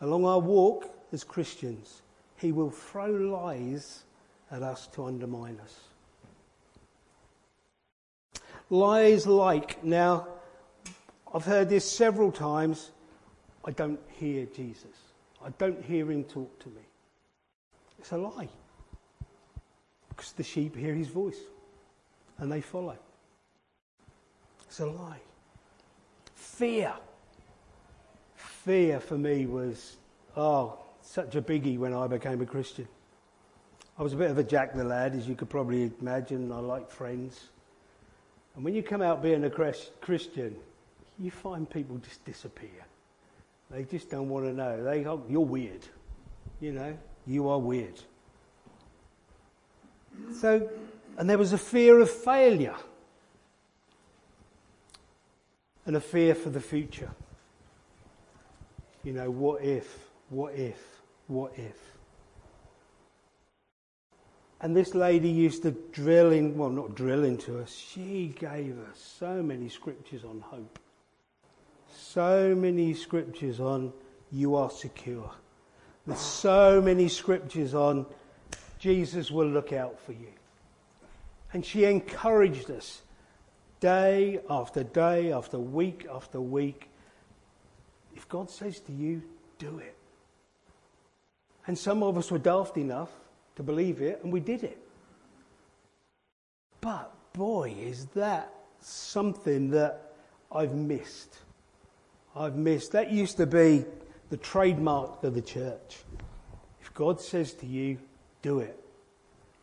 along 0.00 0.24
our 0.24 0.38
walk 0.38 0.90
as 1.12 1.24
Christians. 1.24 2.02
He 2.36 2.52
will 2.52 2.70
throw 2.70 3.10
lies 3.10 4.04
at 4.50 4.62
us 4.62 4.86
to 4.88 5.04
undermine 5.04 5.58
us. 5.62 5.74
Lies 8.70 9.26
like, 9.26 9.82
now, 9.82 10.28
I've 11.34 11.44
heard 11.44 11.68
this 11.68 11.90
several 11.90 12.30
times, 12.30 12.90
I 13.64 13.70
don't 13.72 14.00
hear 14.18 14.46
Jesus. 14.46 14.96
I 15.44 15.50
don't 15.58 15.82
hear 15.84 16.10
him 16.10 16.24
talk 16.24 16.58
to 16.60 16.68
me. 16.68 16.82
It's 17.98 18.12
a 18.12 18.18
lie. 18.18 18.48
Because 20.10 20.32
the 20.32 20.42
sheep 20.42 20.76
hear 20.76 20.94
his 20.94 21.08
voice 21.08 21.38
and 22.38 22.50
they 22.50 22.60
follow. 22.60 22.96
It's 24.68 24.80
a 24.80 24.86
lie. 24.86 25.20
Fear. 26.34 26.92
Fear 28.36 29.00
for 29.00 29.16
me 29.16 29.46
was, 29.46 29.96
oh, 30.36 30.78
such 31.00 31.34
a 31.36 31.42
biggie 31.42 31.78
when 31.78 31.94
I 31.94 32.06
became 32.06 32.42
a 32.42 32.46
Christian. 32.46 32.86
I 33.98 34.02
was 34.02 34.12
a 34.12 34.16
bit 34.16 34.30
of 34.30 34.36
a 34.38 34.44
jack 34.44 34.74
the 34.74 34.84
lad, 34.84 35.14
as 35.14 35.26
you 35.26 35.34
could 35.34 35.48
probably 35.48 35.90
imagine. 36.00 36.52
I 36.52 36.58
like 36.58 36.90
friends. 36.90 37.48
And 38.54 38.64
when 38.64 38.74
you 38.74 38.82
come 38.82 39.00
out 39.00 39.22
being 39.22 39.42
a 39.44 39.50
Christian, 39.50 40.54
you 41.18 41.30
find 41.30 41.68
people 41.68 41.96
just 41.96 42.24
disappear. 42.24 42.84
They 43.70 43.84
just 43.84 44.10
don't 44.10 44.28
want 44.28 44.46
to 44.46 44.52
know. 44.52 44.84
They, 44.84 45.04
oh, 45.06 45.24
you're 45.28 45.40
weird. 45.40 45.80
You 46.60 46.72
know, 46.72 46.96
you 47.26 47.48
are 47.48 47.58
weird. 47.58 48.00
So, 50.34 50.68
and 51.16 51.28
there 51.28 51.38
was 51.38 51.52
a 51.52 51.58
fear 51.58 52.00
of 52.00 52.10
failure 52.10 52.76
and 55.88 55.96
a 55.96 56.00
fear 56.00 56.34
for 56.34 56.50
the 56.50 56.60
future. 56.60 57.10
You 59.02 59.14
know, 59.14 59.30
what 59.30 59.64
if, 59.64 60.10
what 60.28 60.54
if, 60.54 60.76
what 61.28 61.54
if? 61.56 61.78
And 64.60 64.76
this 64.76 64.94
lady 64.94 65.30
used 65.30 65.62
to 65.62 65.70
drill 65.92 66.30
in, 66.32 66.58
well, 66.58 66.68
not 66.68 66.94
drill 66.94 67.24
into 67.24 67.58
us, 67.58 67.74
she 67.74 68.34
gave 68.38 68.78
us 68.90 69.14
so 69.18 69.42
many 69.42 69.70
scriptures 69.70 70.24
on 70.24 70.40
hope. 70.40 70.78
So 71.90 72.54
many 72.54 72.92
scriptures 72.92 73.58
on 73.58 73.94
you 74.30 74.56
are 74.56 74.70
secure. 74.70 75.30
There's 76.06 76.20
so 76.20 76.82
many 76.82 77.08
scriptures 77.08 77.72
on 77.72 78.04
Jesus 78.78 79.30
will 79.30 79.48
look 79.48 79.72
out 79.72 79.98
for 80.00 80.12
you. 80.12 80.32
And 81.54 81.64
she 81.64 81.84
encouraged 81.84 82.70
us 82.70 83.00
day 83.80 84.40
after 84.48 84.82
day, 84.82 85.32
after 85.32 85.58
week 85.58 86.06
after 86.12 86.40
week. 86.40 86.88
If 88.14 88.28
God 88.28 88.50
says 88.50 88.80
to 88.80 88.92
you, 88.92 89.22
do 89.58 89.78
it. 89.78 89.96
And 91.66 91.78
some 91.78 92.02
of 92.02 92.16
us 92.16 92.30
were 92.30 92.38
daft 92.38 92.76
enough 92.76 93.10
to 93.56 93.62
believe 93.62 94.00
it, 94.00 94.20
and 94.22 94.32
we 94.32 94.40
did 94.40 94.64
it. 94.64 94.78
But 96.80 97.12
boy, 97.32 97.74
is 97.78 98.06
that 98.14 98.52
something 98.80 99.70
that 99.70 100.12
I've 100.50 100.74
missed. 100.74 101.38
I've 102.34 102.56
missed. 102.56 102.92
That 102.92 103.10
used 103.10 103.36
to 103.36 103.46
be 103.46 103.84
the 104.30 104.36
trademark 104.36 105.22
of 105.24 105.34
the 105.34 105.42
church. 105.42 105.98
If 106.80 106.94
God 106.94 107.20
says 107.20 107.52
to 107.54 107.66
you, 107.66 107.98
do 108.42 108.60
it. 108.60 108.78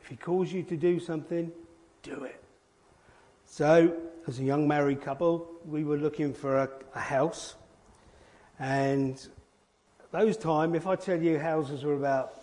If 0.02 0.08
He 0.08 0.16
calls 0.16 0.52
you 0.52 0.64
to 0.64 0.78
do 0.78 1.00
something, 1.00 1.52
do 2.04 2.24
it. 2.24 2.45
So, 3.46 3.96
as 4.28 4.40
a 4.40 4.44
young 4.44 4.68
married 4.68 5.02
couple, 5.02 5.50
we 5.66 5.84
were 5.84 5.98
looking 5.98 6.34
for 6.34 6.58
a, 6.58 6.70
a 6.94 7.00
house. 7.00 7.56
And 8.60 9.26
those 10.12 10.38
time, 10.38 10.76
if 10.76 10.88
I 10.88 10.96
tell 10.96 11.22
you 11.22 11.40
houses 11.40 11.84
were 11.84 11.94
about 11.94 12.34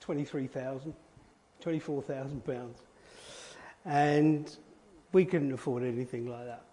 23,000, 0.00 0.94
24,000 1.60 2.44
pounds. 2.44 2.78
And 3.84 4.56
we 5.12 5.24
couldn't 5.24 5.52
afford 5.52 5.82
anything 5.82 6.26
like 6.26 6.46
that. 6.46 6.64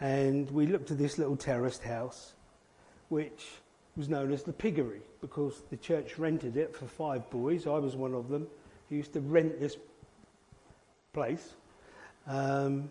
And 0.00 0.50
we 0.50 0.66
looked 0.66 0.90
at 0.90 0.98
this 0.98 1.18
little 1.18 1.36
terraced 1.36 1.82
house, 1.82 2.34
which 3.08 3.46
was 3.96 4.08
known 4.08 4.32
as 4.32 4.42
the 4.42 4.52
piggery 4.52 5.00
because 5.20 5.62
the 5.70 5.76
church 5.76 6.18
rented 6.18 6.56
it 6.56 6.76
for 6.76 6.86
five 6.86 7.28
boys. 7.30 7.66
I 7.66 7.78
was 7.78 7.96
one 7.96 8.14
of 8.14 8.28
them 8.28 8.46
who 8.88 8.96
used 8.96 9.14
to 9.14 9.20
rent 9.20 9.58
this 9.58 9.76
place. 11.12 11.54
Um, 12.26 12.90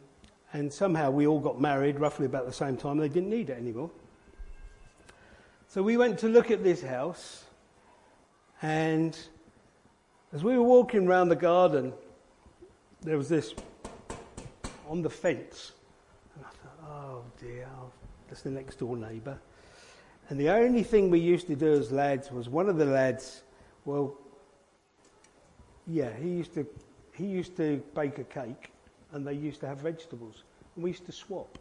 and 0.53 0.71
somehow 0.71 1.11
we 1.11 1.27
all 1.27 1.39
got 1.39 1.59
married 1.59 1.99
roughly 1.99 2.25
about 2.25 2.45
the 2.45 2.53
same 2.53 2.77
time. 2.77 2.97
They 2.97 3.09
didn't 3.09 3.29
need 3.29 3.49
it 3.49 3.57
anymore. 3.57 3.91
So 5.67 5.83
we 5.83 5.97
went 5.97 6.19
to 6.19 6.29
look 6.29 6.51
at 6.51 6.63
this 6.63 6.81
house, 6.81 7.43
and 8.61 9.17
as 10.31 10.43
we 10.43 10.57
were 10.57 10.63
walking 10.63 11.07
around 11.07 11.27
the 11.29 11.35
garden, 11.35 11.91
there 13.01 13.17
was 13.17 13.27
this 13.27 13.53
on 14.87 15.01
the 15.01 15.09
fence. 15.09 15.73
And 16.35 16.45
I 16.45 16.49
thought, 16.49 16.89
oh 16.89 17.23
dear, 17.41 17.67
that's 18.29 18.41
the 18.41 18.51
next 18.51 18.79
door 18.79 18.95
neighbour. 18.95 19.37
And 20.29 20.39
the 20.39 20.49
only 20.49 20.83
thing 20.83 21.09
we 21.09 21.19
used 21.19 21.47
to 21.47 21.55
do 21.55 21.73
as 21.73 21.91
lads 21.91 22.31
was 22.31 22.47
one 22.47 22.69
of 22.69 22.77
the 22.77 22.85
lads, 22.85 23.43
well, 23.83 24.15
yeah, 25.85 26.11
he 26.15 26.29
used 26.29 26.53
to, 26.53 26.65
he 27.13 27.25
used 27.25 27.57
to 27.57 27.83
bake 27.93 28.17
a 28.17 28.23
cake 28.23 28.71
and 29.12 29.25
they 29.25 29.33
used 29.33 29.59
to 29.62 29.67
have 29.67 29.79
vegetables. 29.79 30.43
And 30.75 30.83
we 30.83 30.91
used 30.91 31.05
to 31.05 31.12
swap. 31.12 31.57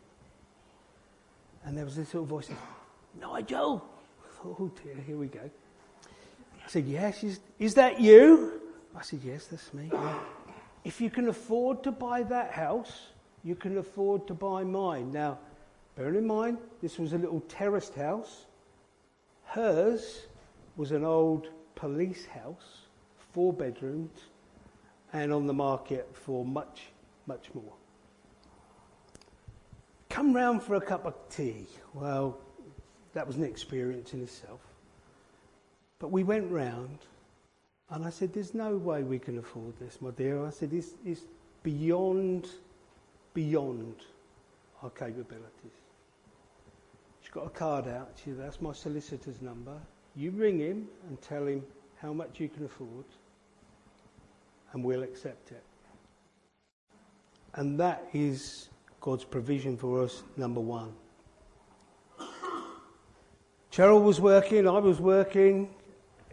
And 1.64 1.76
there 1.76 1.84
was 1.84 1.96
this 1.96 2.12
little 2.12 2.26
voice, 2.26 2.50
Nigel. 3.20 3.84
Oh 4.44 4.70
dear, 4.82 4.96
here 5.06 5.16
we 5.16 5.28
go. 5.28 5.50
I 6.64 6.68
said, 6.68 6.86
yes, 6.86 7.22
is, 7.24 7.40
is 7.58 7.74
that 7.74 8.00
you? 8.00 8.60
I 8.96 9.02
said, 9.02 9.20
yes, 9.24 9.46
that's 9.46 9.72
me. 9.74 9.90
If 10.84 11.00
you 11.00 11.10
can 11.10 11.28
afford 11.28 11.82
to 11.84 11.92
buy 11.92 12.22
that 12.24 12.52
house, 12.52 13.08
you 13.42 13.54
can 13.54 13.78
afford 13.78 14.26
to 14.28 14.34
buy 14.34 14.64
mine. 14.64 15.12
Now, 15.12 15.38
bearing 15.96 16.16
in 16.16 16.26
mind, 16.26 16.58
this 16.82 16.98
was 16.98 17.12
a 17.12 17.18
little 17.18 17.40
terraced 17.48 17.94
house. 17.94 18.46
Hers 19.44 20.26
was 20.76 20.92
an 20.92 21.04
old 21.04 21.48
police 21.74 22.26
house, 22.26 22.80
four 23.32 23.52
bedrooms, 23.52 24.10
and 25.12 25.32
on 25.32 25.46
the 25.46 25.52
market 25.52 26.08
for 26.12 26.44
much, 26.44 26.86
much 27.26 27.48
more. 27.54 27.72
Come 30.08 30.32
round 30.32 30.62
for 30.62 30.76
a 30.76 30.80
cup 30.80 31.06
of 31.06 31.14
tea. 31.28 31.66
Well, 31.92 32.38
that 33.14 33.26
was 33.26 33.36
an 33.36 33.44
experience 33.44 34.12
in 34.14 34.22
itself. 34.22 34.60
But 35.98 36.08
we 36.12 36.22
went 36.22 36.50
round, 36.50 36.98
and 37.90 38.04
I 38.04 38.10
said, 38.10 38.32
There's 38.32 38.54
no 38.54 38.76
way 38.76 39.02
we 39.02 39.18
can 39.18 39.38
afford 39.38 39.78
this, 39.78 40.00
my 40.00 40.10
dear. 40.10 40.44
I 40.44 40.50
said, 40.50 40.72
It's, 40.72 40.90
it's 41.04 41.22
beyond, 41.62 42.48
beyond 43.32 43.94
our 44.82 44.90
capabilities. 44.90 45.78
She's 47.22 47.32
got 47.32 47.46
a 47.46 47.50
card 47.50 47.88
out. 47.88 48.12
She 48.16 48.30
said, 48.30 48.40
That's 48.40 48.60
my 48.60 48.72
solicitor's 48.72 49.40
number. 49.40 49.76
You 50.14 50.30
ring 50.30 50.58
him 50.58 50.88
and 51.08 51.20
tell 51.22 51.46
him 51.46 51.64
how 51.96 52.12
much 52.12 52.38
you 52.38 52.48
can 52.48 52.66
afford, 52.66 53.06
and 54.72 54.84
we'll 54.84 55.02
accept 55.02 55.50
it. 55.52 55.62
And 57.54 57.78
that 57.80 58.08
is 58.12 58.68
God's 59.00 59.24
provision 59.24 59.76
for 59.76 60.02
us, 60.02 60.22
number 60.36 60.60
one. 60.60 60.92
Cheryl 63.70 64.02
was 64.02 64.20
working, 64.20 64.68
I 64.68 64.78
was 64.78 65.00
working. 65.00 65.74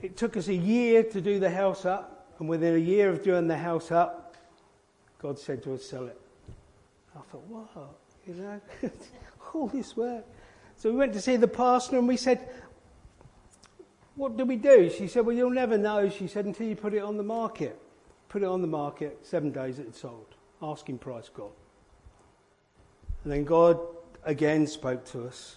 It 0.02 0.18
took 0.18 0.38
us 0.38 0.48
a 0.48 0.56
year 0.56 1.04
to 1.04 1.22
do 1.22 1.40
the 1.40 1.50
house 1.50 1.86
up, 1.86 2.34
and 2.40 2.48
within 2.48 2.76
a 2.76 2.80
year 2.80 3.10
of 3.10 3.24
doing 3.24 3.48
the 3.48 3.58
house 3.58 3.92
up, 3.92 4.36
God 5.20 5.38
said 5.38 5.62
to 5.64 5.74
us, 5.74 5.86
sell 5.86 6.08
it. 6.08 6.20
I 7.16 7.20
thought, 7.32 7.44
what? 7.48 7.96
You 8.28 8.36
know, 8.36 8.62
all 9.54 9.68
this 9.68 9.96
work. 9.96 10.24
So 10.78 10.92
we 10.92 10.98
went 10.98 11.14
to 11.14 11.22
see 11.22 11.36
the 11.36 11.48
pastor 11.48 11.98
and 11.98 12.08
we 12.08 12.18
said, 12.18 12.48
what 14.16 14.38
do 14.38 14.46
we 14.46 14.56
do? 14.56 14.90
She 14.90 15.08
said, 15.08 15.26
well, 15.26 15.36
you'll 15.36 15.52
never 15.52 15.78
know, 15.78 16.10
she 16.10 16.28
said, 16.28 16.46
until 16.46 16.68
you 16.68 16.76
put 16.76 16.94
it 16.94 17.02
on 17.02 17.18
the 17.18 17.24
market. 17.24 17.80
Put 18.30 18.44
it 18.44 18.48
on 18.48 18.62
the 18.62 18.68
market, 18.68 19.20
seven 19.24 19.52
days 19.52 19.78
it 19.78 19.96
sold. 19.96 20.36
Asking 20.62 20.98
price 20.98 21.30
gone. 21.30 21.52
And 23.24 23.32
then 23.32 23.44
God 23.44 23.80
again 24.24 24.68
spoke 24.68 25.06
to 25.06 25.28
us. 25.28 25.56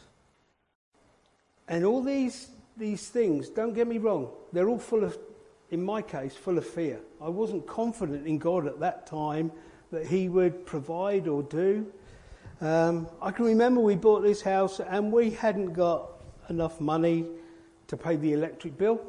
And 1.68 1.84
all 1.84 2.02
these, 2.02 2.48
these 2.76 3.08
things, 3.08 3.48
don't 3.48 3.72
get 3.72 3.86
me 3.86 3.98
wrong, 3.98 4.30
they're 4.52 4.68
all 4.68 4.78
full 4.78 5.04
of, 5.04 5.16
in 5.70 5.82
my 5.82 6.02
case, 6.02 6.34
full 6.34 6.58
of 6.58 6.66
fear. 6.66 7.00
I 7.20 7.28
wasn't 7.28 7.66
confident 7.66 8.26
in 8.26 8.38
God 8.38 8.66
at 8.66 8.80
that 8.80 9.06
time 9.06 9.50
that 9.90 10.06
He 10.06 10.28
would 10.28 10.66
provide 10.66 11.26
or 11.26 11.42
do. 11.42 11.86
Um, 12.60 13.08
I 13.20 13.30
can 13.30 13.46
remember 13.46 13.80
we 13.80 13.96
bought 13.96 14.22
this 14.22 14.42
house 14.42 14.80
and 14.80 15.12
we 15.12 15.30
hadn't 15.30 15.72
got 15.72 16.10
enough 16.48 16.80
money 16.80 17.26
to 17.88 17.96
pay 17.96 18.16
the 18.16 18.32
electric 18.32 18.76
bill. 18.76 19.00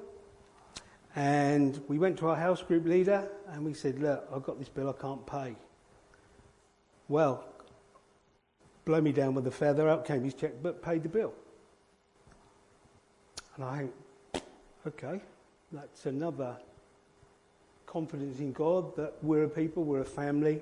And 1.15 1.79
we 1.87 1.97
went 1.97 2.17
to 2.19 2.27
our 2.27 2.35
house 2.35 2.61
group 2.61 2.85
leader 2.85 3.29
and 3.49 3.63
we 3.63 3.73
said, 3.73 3.99
Look, 3.99 4.27
I've 4.33 4.43
got 4.43 4.59
this 4.59 4.69
bill 4.69 4.89
I 4.89 5.01
can't 5.01 5.25
pay. 5.25 5.55
Well, 7.07 7.43
blow 8.83 9.01
me 9.01 9.11
down 9.11 9.35
with 9.35 9.45
a 9.47 9.51
feather, 9.51 9.87
out 9.87 10.05
came 10.05 10.23
his 10.23 10.33
checkbook, 10.33 10.81
paid 10.81 11.03
the 11.03 11.09
bill. 11.09 11.33
And 13.55 13.65
I 13.65 13.77
think, 13.77 13.91
okay, 14.87 15.21
that's 15.71 16.05
another 16.05 16.57
confidence 17.85 18.39
in 18.39 18.51
God 18.51 18.95
that 18.97 19.13
we're 19.21 19.43
a 19.43 19.49
people, 19.49 19.83
we're 19.83 20.01
a 20.01 20.05
family. 20.05 20.61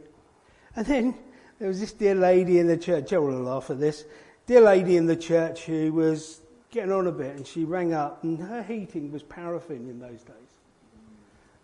And 0.76 0.86
then 0.86 1.16
there 1.60 1.68
was 1.68 1.80
this 1.80 1.94
dear 1.94 2.16
lady 2.16 2.60
in 2.60 2.68
the 2.68 2.78
church, 2.78 3.10
Joe 3.10 3.22
will 3.22 3.40
laugh 3.40 3.70
at 3.70 3.80
this, 3.80 4.06
dear 4.46 4.62
lady 4.62 4.98
in 4.98 5.06
the 5.06 5.16
church 5.16 5.62
who 5.64 5.94
was 5.94 6.42
getting 6.72 6.92
on 6.92 7.08
a 7.08 7.12
bit 7.12 7.36
and 7.36 7.48
she 7.48 7.64
rang 7.64 7.94
up 7.94 8.24
and 8.24 8.40
her 8.40 8.64
heating 8.64 9.12
was 9.12 9.24
paraffin 9.24 9.90
in 9.90 10.00
those 10.00 10.24
days. 10.24 10.36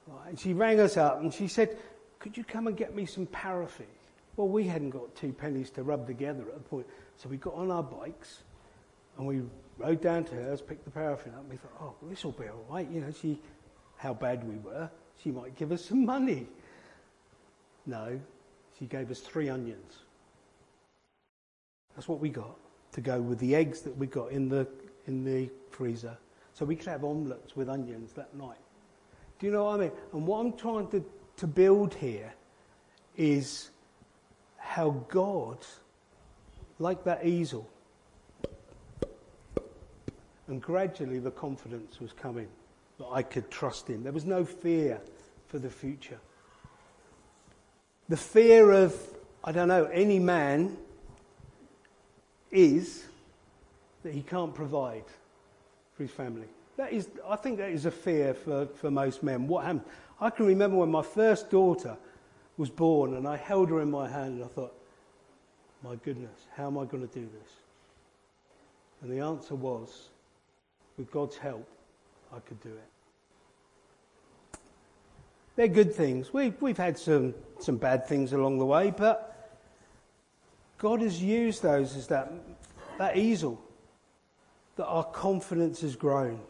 Right, 0.08 0.30
and 0.30 0.40
she 0.40 0.54
rang 0.54 0.80
us 0.80 0.98
up 0.98 1.20
and 1.22 1.34
she 1.34 1.48
said, 1.48 1.78
could 2.20 2.38
you 2.38 2.44
come 2.44 2.68
and 2.68 2.76
get 2.76 2.96
me 2.96 3.06
some 3.06 3.26
paraffin? 3.28 3.86
Well, 4.40 4.48
we 4.48 4.68
hadn't 4.68 4.92
got 4.92 5.14
two 5.16 5.34
pennies 5.34 5.70
to 5.72 5.84
rub 5.84 6.08
together 6.08 6.44
at 6.44 6.54
the 6.54 6.62
point. 6.62 6.88
So 7.18 7.28
we 7.28 7.36
got 7.36 7.56
on 7.56 7.72
our 7.72 7.84
bikes 7.84 8.44
and 9.18 9.28
we 9.28 9.42
rode 9.78 10.00
down 10.00 10.24
to 10.24 10.36
hers, 10.36 10.62
picked 10.62 10.86
the 10.86 10.92
paraffin 10.92 11.34
up, 11.34 11.42
and 11.42 11.50
we 11.50 11.58
thought, 11.58 11.74
oh, 11.82 11.94
well, 12.00 12.10
this 12.10 12.24
will 12.24 12.32
be 12.32 12.46
all 12.46 12.64
right. 12.70 12.90
You 12.90 13.02
know, 13.02 13.12
she, 13.12 13.38
how 13.98 14.14
bad 14.14 14.48
we 14.48 14.56
were, 14.56 14.90
she 15.22 15.30
might 15.30 15.58
give 15.58 15.74
us 15.74 15.84
some 15.84 16.06
money. 16.06 16.48
No, 17.86 18.18
she 18.80 18.86
gave 18.86 19.12
us 19.12 19.20
three 19.20 19.50
onions. 19.50 19.98
That's 21.98 22.08
what 22.08 22.22
we 22.22 22.30
got 22.30 22.56
to 22.94 23.02
go 23.02 23.20
with 23.20 23.40
the 23.40 23.56
eggs 23.56 23.82
that 23.82 23.98
we 23.98 24.08
got 24.08 24.32
in 24.32 24.48
the, 24.48 24.66
in 25.06 25.26
the 25.26 25.50
freezer. 25.70 26.18
So 26.54 26.64
we 26.64 26.78
could 26.78 26.88
have 26.88 27.04
omelettes 27.04 27.58
with 27.58 27.68
onions 27.68 28.14
that 28.14 28.34
night. 28.34 28.56
Do 29.38 29.48
you 29.48 29.52
know 29.52 29.66
what 29.66 29.82
I 29.82 29.84
mean? 29.84 29.92
And 30.14 30.26
what 30.26 30.40
I'm 30.40 30.54
trying 30.54 30.88
to, 30.92 31.04
to 31.36 31.46
build 31.46 31.94
here 31.94 32.34
is 33.18 33.72
how 34.70 34.92
God, 35.10 35.58
like 36.78 37.04
that 37.06 37.26
easel, 37.26 37.68
and 40.48 40.62
gradually 40.62 41.18
the 41.18 41.32
confidence 41.32 42.00
was 42.00 42.14
coming 42.14 42.48
that 43.00 43.08
I 43.12 43.24
could 43.24 43.50
trust 43.50 43.88
him. 43.88 44.04
There 44.04 44.12
was 44.12 44.26
no 44.26 44.46
fear 44.46 45.02
for 45.48 45.58
the 45.58 45.72
future. 45.72 46.20
The 48.10 48.18
fear 48.18 48.70
of, 48.70 48.96
I 49.44 49.52
don't 49.54 49.70
know, 49.70 49.86
any 49.86 50.20
man 50.20 50.78
is 52.52 53.06
that 54.04 54.14
he 54.14 54.22
can't 54.22 54.54
provide 54.54 55.06
for 55.96 56.04
his 56.04 56.12
family. 56.12 56.48
That 56.78 56.94
is, 56.94 57.10
I 57.28 57.38
think 57.38 57.58
that 57.58 57.72
is 57.72 57.88
a 57.88 57.92
fear 57.92 58.36
for, 58.36 58.68
for 58.68 58.92
most 58.92 59.24
men. 59.24 59.48
What 59.48 59.66
happened? 59.66 59.86
I 60.22 60.30
can 60.30 60.46
remember 60.46 60.78
when 60.78 60.92
my 60.92 61.02
first 61.02 61.50
daughter 61.50 61.98
was 62.60 62.70
born 62.70 63.16
and 63.16 63.26
I 63.26 63.38
held 63.38 63.70
her 63.70 63.80
in 63.80 63.90
my 63.90 64.10
hand 64.10 64.34
and 64.36 64.44
I 64.44 64.48
thought, 64.48 64.76
my 65.82 65.96
goodness, 65.96 66.48
how 66.58 66.68
am 66.68 66.78
I 66.78 66.84
going 66.84 67.08
to 67.08 67.14
do 67.14 67.22
this? 67.22 67.52
And 69.02 69.10
the 69.10 69.24
answer 69.24 69.56
was, 69.56 70.10
with 70.98 71.10
God's 71.10 71.38
help, 71.38 71.66
I 72.36 72.40
could 72.40 72.62
do 72.62 72.68
it. 72.68 74.60
They're 75.56 75.70
good 75.70 75.96
things. 75.96 76.34
We've, 76.34 76.62
we've 76.62 76.78
had 76.78 77.00
some, 77.00 77.34
some 77.60 77.78
bad 77.78 78.06
things 78.06 78.34
along 78.34 78.60
the 78.60 78.66
way, 78.66 78.92
but 78.92 79.58
God 80.80 81.02
has 81.02 81.24
used 81.24 81.64
those 81.64 81.96
as 81.96 82.08
that, 82.08 82.30
that 82.98 83.16
easel 83.16 83.62
that 84.76 84.86
our 84.86 85.06
confidence 85.06 85.80
has 85.80 85.96
grown. 85.96 86.42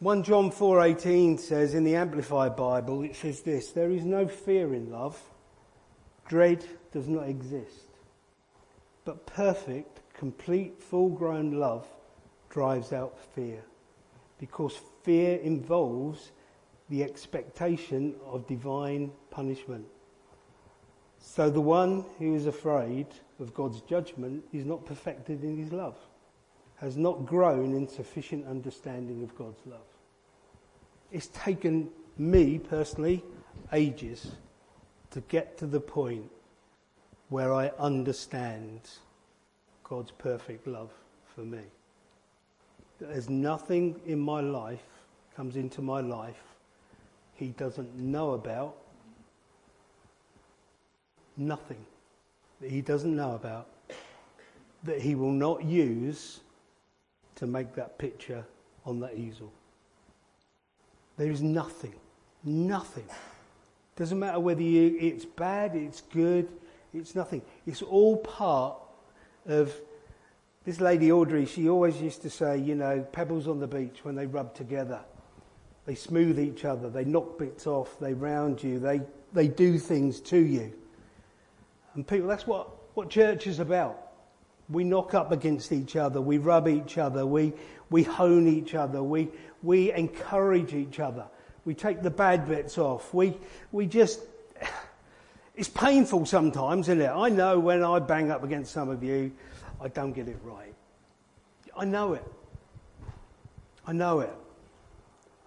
One 0.00 0.22
John 0.22 0.50
4:18 0.50 1.38
says 1.38 1.74
in 1.74 1.84
the 1.84 1.94
Amplified 1.94 2.56
Bible 2.56 3.02
it 3.02 3.14
says 3.14 3.42
this 3.42 3.72
there 3.72 3.90
is 3.90 4.06
no 4.06 4.26
fear 4.26 4.72
in 4.72 4.90
love 4.90 5.22
dread 6.26 6.64
does 6.92 7.08
not 7.08 7.28
exist. 7.28 7.88
But 9.04 9.26
perfect, 9.26 10.00
complete, 10.14 10.80
full 10.80 11.10
grown 11.10 11.58
love 11.58 11.86
drives 12.48 12.92
out 12.92 13.18
fear. 13.34 13.62
Because 14.38 14.80
fear 15.02 15.36
involves 15.38 16.30
the 16.88 17.02
expectation 17.02 18.14
of 18.24 18.46
divine 18.46 19.10
punishment. 19.30 19.86
So 21.18 21.50
the 21.50 21.60
one 21.60 22.04
who 22.18 22.36
is 22.36 22.46
afraid 22.46 23.08
of 23.38 23.52
God's 23.52 23.80
judgment 23.82 24.44
is 24.52 24.64
not 24.64 24.86
perfected 24.86 25.42
in 25.42 25.58
his 25.58 25.72
love, 25.72 25.98
has 26.76 26.96
not 26.96 27.26
grown 27.26 27.74
in 27.74 27.88
sufficient 27.88 28.46
understanding 28.46 29.22
of 29.24 29.36
God's 29.36 29.66
love. 29.66 29.89
It's 31.12 31.28
taken 31.28 31.88
me 32.18 32.58
personally 32.58 33.24
ages 33.72 34.32
to 35.10 35.20
get 35.22 35.58
to 35.58 35.66
the 35.66 35.80
point 35.80 36.30
where 37.28 37.52
I 37.52 37.68
understand 37.78 38.80
God's 39.84 40.10
perfect 40.12 40.66
love 40.66 40.90
for 41.34 41.40
me. 41.42 41.62
There's 43.00 43.30
nothing 43.30 44.00
in 44.06 44.20
my 44.20 44.40
life 44.40 44.82
comes 45.34 45.56
into 45.56 45.80
my 45.80 46.00
life 46.00 46.42
he 47.40 47.48
doesn't 47.48 47.96
know 47.96 48.32
about. 48.32 48.76
Nothing 51.36 51.84
that 52.60 52.70
he 52.70 52.82
doesn't 52.82 53.16
know 53.16 53.34
about 53.34 53.68
that 54.84 55.00
he 55.00 55.14
will 55.14 55.32
not 55.32 55.64
use 55.64 56.40
to 57.36 57.46
make 57.46 57.74
that 57.74 57.96
picture 57.96 58.44
on 58.84 59.00
that 59.00 59.14
easel. 59.14 59.50
There 61.20 61.30
is 61.30 61.42
nothing, 61.42 61.92
nothing 62.44 63.04
Doesn't 63.94 64.18
matter 64.18 64.40
whether 64.40 64.62
you, 64.62 64.96
it's 64.98 65.26
bad, 65.26 65.76
it's 65.76 66.00
good, 66.00 66.48
it's 66.94 67.14
nothing. 67.14 67.42
It's 67.66 67.82
all 67.82 68.16
part 68.16 68.78
of 69.46 69.70
this 70.64 70.80
lady 70.80 71.12
Audrey. 71.12 71.44
She 71.44 71.68
always 71.68 72.00
used 72.00 72.22
to 72.22 72.30
say, 72.30 72.56
you 72.56 72.74
know, 72.74 73.06
pebbles 73.12 73.48
on 73.48 73.60
the 73.60 73.66
beach 73.66 73.98
when 74.02 74.14
they 74.14 74.24
rub 74.24 74.54
together. 74.54 75.00
They 75.84 75.94
smooth 75.94 76.38
each 76.38 76.64
other, 76.64 76.88
they 76.88 77.04
knock 77.04 77.38
bits 77.38 77.66
off, 77.66 78.00
they 78.00 78.14
round 78.14 78.62
you, 78.62 78.78
they, 78.78 79.02
they 79.34 79.46
do 79.46 79.78
things 79.78 80.22
to 80.22 80.38
you. 80.38 80.72
And 81.96 82.08
people, 82.08 82.28
that's 82.28 82.46
what, 82.46 82.70
what 82.94 83.10
church 83.10 83.46
is 83.46 83.58
about. 83.58 84.06
We 84.70 84.84
knock 84.84 85.12
up 85.12 85.32
against 85.32 85.70
each 85.70 85.96
other, 85.96 86.22
we 86.22 86.38
rub 86.38 86.66
each 86.66 86.96
other, 86.96 87.26
we, 87.26 87.52
we 87.90 88.04
hone 88.04 88.46
each 88.46 88.74
other, 88.74 89.02
we, 89.02 89.28
we 89.62 89.92
encourage 89.92 90.72
each 90.74 91.00
other. 91.00 91.26
We 91.64 91.74
take 91.74 92.02
the 92.02 92.10
bad 92.10 92.48
bits 92.48 92.78
off. 92.78 93.12
We, 93.12 93.36
we 93.72 93.86
just, 93.86 94.20
it's 95.56 95.68
painful 95.68 96.24
sometimes, 96.26 96.88
isn't 96.88 97.00
it? 97.00 97.08
I 97.08 97.28
know 97.28 97.58
when 97.58 97.82
I 97.82 97.98
bang 97.98 98.30
up 98.30 98.44
against 98.44 98.72
some 98.72 98.88
of 98.88 99.02
you, 99.02 99.32
I 99.80 99.88
don't 99.88 100.12
get 100.12 100.28
it 100.28 100.38
right. 100.42 100.74
I 101.76 101.84
know 101.84 102.14
it. 102.14 102.24
I 103.86 103.92
know 103.92 104.20
it. 104.20 104.34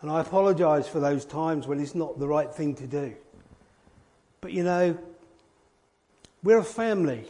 And 0.01 0.11
I 0.11 0.19
apologise 0.19 0.87
for 0.87 0.99
those 0.99 1.23
times 1.23 1.65
when 1.65 1.79
it's 1.79 1.95
not 1.95 2.19
the 2.19 2.27
right 2.27 2.53
thing 2.53 2.75
to 2.75 2.87
do. 2.87 3.15
But 4.41 4.51
you 4.51 4.63
know, 4.63 4.97
we're 6.43 6.57
a 6.57 6.63
family. 6.63 7.25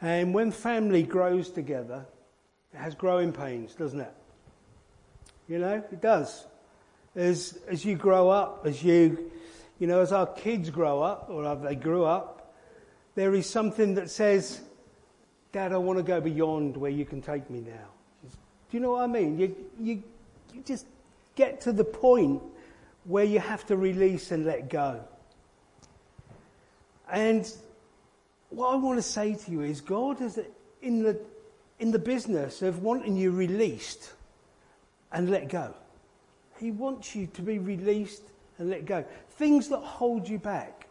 And 0.00 0.34
when 0.34 0.50
family 0.50 1.04
grows 1.04 1.50
together, 1.50 2.06
it 2.72 2.78
has 2.78 2.94
growing 2.94 3.32
pains, 3.32 3.74
doesn't 3.74 4.00
it? 4.00 4.12
You 5.48 5.58
know, 5.58 5.74
it 5.74 6.00
does. 6.00 6.46
As, 7.14 7.58
as 7.68 7.84
you 7.84 7.96
grow 7.96 8.30
up, 8.30 8.66
as 8.66 8.82
you, 8.82 9.30
you 9.78 9.86
know, 9.86 10.00
as 10.00 10.12
our 10.12 10.26
kids 10.26 10.70
grow 10.70 11.02
up, 11.02 11.28
or 11.28 11.54
they 11.56 11.74
grew 11.74 12.04
up, 12.04 12.54
there 13.14 13.34
is 13.34 13.48
something 13.48 13.94
that 13.94 14.10
says, 14.10 14.60
Dad, 15.52 15.72
I 15.72 15.76
want 15.76 15.98
to 15.98 16.02
go 16.02 16.20
beyond 16.20 16.76
where 16.76 16.90
you 16.90 17.04
can 17.04 17.20
take 17.20 17.50
me 17.50 17.60
now. 17.60 17.88
Do 18.22 18.78
you 18.78 18.80
know 18.80 18.92
what 18.92 19.02
I 19.02 19.06
mean? 19.06 19.38
You, 19.38 19.54
you, 19.78 20.02
you 20.54 20.62
just 20.62 20.86
get 21.34 21.60
to 21.62 21.72
the 21.72 21.84
point 21.84 22.42
where 23.04 23.24
you 23.24 23.38
have 23.38 23.66
to 23.66 23.76
release 23.76 24.30
and 24.30 24.46
let 24.46 24.70
go. 24.70 25.04
And 27.10 27.52
what 28.48 28.72
I 28.72 28.76
want 28.76 28.98
to 28.98 29.02
say 29.02 29.34
to 29.34 29.50
you 29.50 29.60
is 29.60 29.82
God 29.82 30.22
is 30.22 30.40
in 30.80 31.02
the, 31.02 31.20
in 31.82 31.90
the 31.90 31.98
business 31.98 32.62
of 32.62 32.80
wanting 32.80 33.16
you 33.16 33.32
released 33.32 34.12
and 35.10 35.28
let 35.28 35.48
go. 35.48 35.74
He 36.60 36.70
wants 36.70 37.16
you 37.16 37.26
to 37.26 37.42
be 37.42 37.58
released 37.58 38.22
and 38.58 38.70
let 38.70 38.86
go. 38.86 39.04
Things 39.30 39.68
that 39.70 39.80
hold 39.80 40.28
you 40.28 40.38
back. 40.38 40.86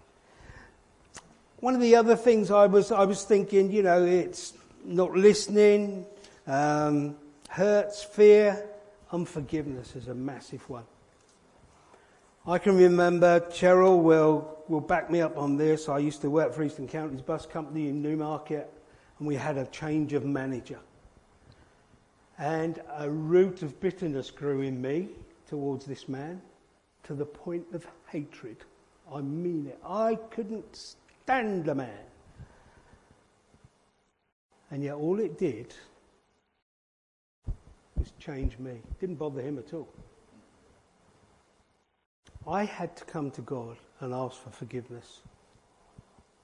One 1.62 1.76
of 1.76 1.80
the 1.80 1.96
other 1.96 2.18
things 2.18 2.52
I 2.52 2.66
was, 2.66 2.92
I 2.92 3.06
was 3.06 3.24
thinking, 3.24 3.72
you 3.72 3.84
know, 3.84 4.04
it's 4.04 4.52
not 4.84 5.14
listening, 5.14 6.06
um, 6.46 7.16
hurts, 7.48 8.04
fear, 8.04 8.68
unforgiveness 9.14 9.96
is 9.96 10.10
a 10.10 10.14
massive 10.14 10.70
one. 10.70 10.84
I 12.46 12.58
can 12.58 12.76
remember 12.76 13.40
Cheryl 13.40 14.02
will, 14.02 14.58
will 14.68 14.82
back 14.82 15.10
me 15.10 15.22
up 15.22 15.38
on 15.38 15.56
this. 15.56 15.88
I 15.88 16.00
used 16.00 16.20
to 16.24 16.30
work 16.30 16.54
for 16.54 16.64
Eastern 16.64 16.90
Counties 16.90 17.22
Bus 17.22 17.46
Company 17.46 17.88
in 17.88 18.02
Newmarket 18.02 18.70
and 19.22 19.28
we 19.28 19.36
had 19.36 19.56
a 19.56 19.68
change 19.68 20.14
of 20.14 20.26
manager. 20.26 20.80
And 22.40 22.82
a 22.98 23.08
root 23.08 23.62
of 23.62 23.80
bitterness 23.80 24.32
grew 24.32 24.62
in 24.62 24.82
me 24.82 25.10
towards 25.48 25.86
this 25.86 26.10
man 26.10 26.42
to 27.04 27.14
the 27.14 27.28
point 27.28 27.68
of 27.72 27.86
hatred. 28.08 28.58
I 29.14 29.22
mean 29.22 29.68
it. 29.68 29.80
I 29.86 30.16
couldn't 30.32 30.76
stand 30.76 31.66
the 31.66 31.76
man. 31.76 32.04
And 34.72 34.84
yet 34.84 34.96
all 34.96 35.20
it 35.20 35.38
did 35.38 35.72
was 37.96 38.12
change 38.20 38.58
me. 38.58 38.72
It 38.72 39.00
didn't 39.00 39.20
bother 39.20 39.44
him 39.44 39.60
at 39.60 39.72
all. 39.72 39.90
I 42.48 42.66
had 42.66 42.96
to 42.98 43.06
come 43.06 43.30
to 43.32 43.42
God 43.42 43.78
and 44.00 44.16
ask 44.16 44.42
for 44.42 44.50
forgiveness. 44.50 45.20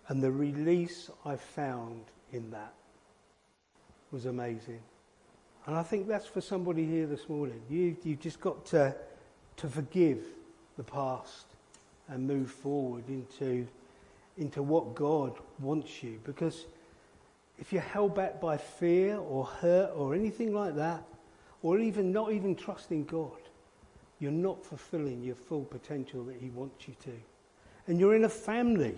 And 0.09 0.21
the 0.21 0.31
release 0.31 1.09
I 1.25 1.37
found 1.37 2.05
in 2.31 2.49
that 2.51 2.73
was 4.11 4.25
amazing. 4.25 4.79
And 5.65 5.75
I 5.75 5.83
think 5.83 6.07
that's 6.07 6.25
for 6.25 6.41
somebody 6.41 6.85
here 6.85 7.05
this 7.07 7.27
morning. 7.27 7.61
You, 7.69 7.95
you've 8.03 8.21
just 8.21 8.39
got 8.39 8.65
to, 8.67 8.95
to 9.57 9.67
forgive 9.67 10.23
the 10.77 10.83
past 10.83 11.45
and 12.07 12.25
move 12.25 12.49
forward 12.49 13.03
into, 13.09 13.67
into 14.37 14.63
what 14.63 14.95
God 14.95 15.33
wants 15.59 16.01
you. 16.01 16.19
Because 16.23 16.65
if 17.59 17.73
you're 17.73 17.81
held 17.81 18.15
back 18.15 18.39
by 18.39 18.55
fear 18.55 19.17
or 19.17 19.45
hurt 19.45 19.91
or 19.95 20.15
anything 20.15 20.53
like 20.53 20.75
that, 20.75 21.03
or 21.63 21.79
even 21.79 22.11
not 22.11 22.31
even 22.31 22.55
trusting 22.55 23.05
God, 23.05 23.31
you're 24.19 24.31
not 24.31 24.63
fulfilling 24.65 25.23
your 25.23 25.35
full 25.35 25.63
potential 25.63 26.23
that 26.25 26.37
He 26.39 26.49
wants 26.49 26.87
you 26.87 26.95
to. 27.03 27.11
And 27.87 27.99
you're 27.99 28.15
in 28.15 28.23
a 28.23 28.29
family 28.29 28.95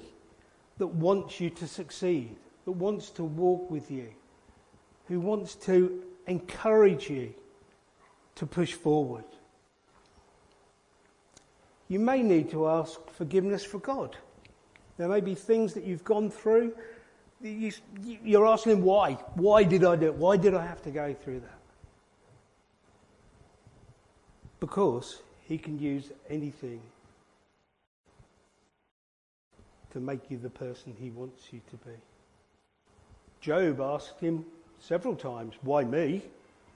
that 0.78 0.88
wants 0.88 1.39
you 1.39 1.50
to 1.50 1.68
succeed, 1.68 2.36
that 2.70 2.74
wants 2.74 3.10
to 3.10 3.24
walk 3.24 3.72
with 3.72 3.90
you, 3.90 4.10
who 5.08 5.20
wants 5.20 5.56
to 5.56 6.04
encourage 6.28 7.10
you 7.10 7.34
to 8.36 8.46
push 8.46 8.74
forward. 8.74 9.24
You 11.88 11.98
may 11.98 12.22
need 12.22 12.52
to 12.52 12.68
ask 12.68 13.04
forgiveness 13.10 13.66
for 13.66 13.80
God. 13.80 14.16
There 15.00 15.08
may 15.08 15.20
be 15.20 15.34
things 15.34 15.74
that 15.74 15.84
you've 15.84 16.04
gone 16.04 16.30
through. 16.30 16.76
You're 17.42 18.46
asking 18.46 18.84
why. 18.84 19.14
Why 19.34 19.64
did 19.64 19.84
I 19.84 19.96
do 19.96 20.06
it? 20.06 20.14
Why 20.14 20.38
did 20.38 20.54
I 20.54 20.64
have 20.64 20.84
to 20.84 20.92
go 20.92 21.12
through 21.16 21.40
that? 21.40 21.60
Because 24.60 25.24
He 25.42 25.58
can 25.58 25.80
use 25.80 26.12
anything 26.30 26.82
to 29.92 30.00
make 30.00 30.30
you 30.30 30.38
the 30.38 30.52
person 30.52 30.96
He 31.00 31.10
wants 31.10 31.52
you 31.52 31.62
to 31.72 31.78
be. 31.78 31.96
Job 33.41 33.80
asked 33.82 34.19
Him 34.19 34.45
several 34.80 35.15
times. 35.15 35.56
Why 35.62 35.84
me? 35.84 36.23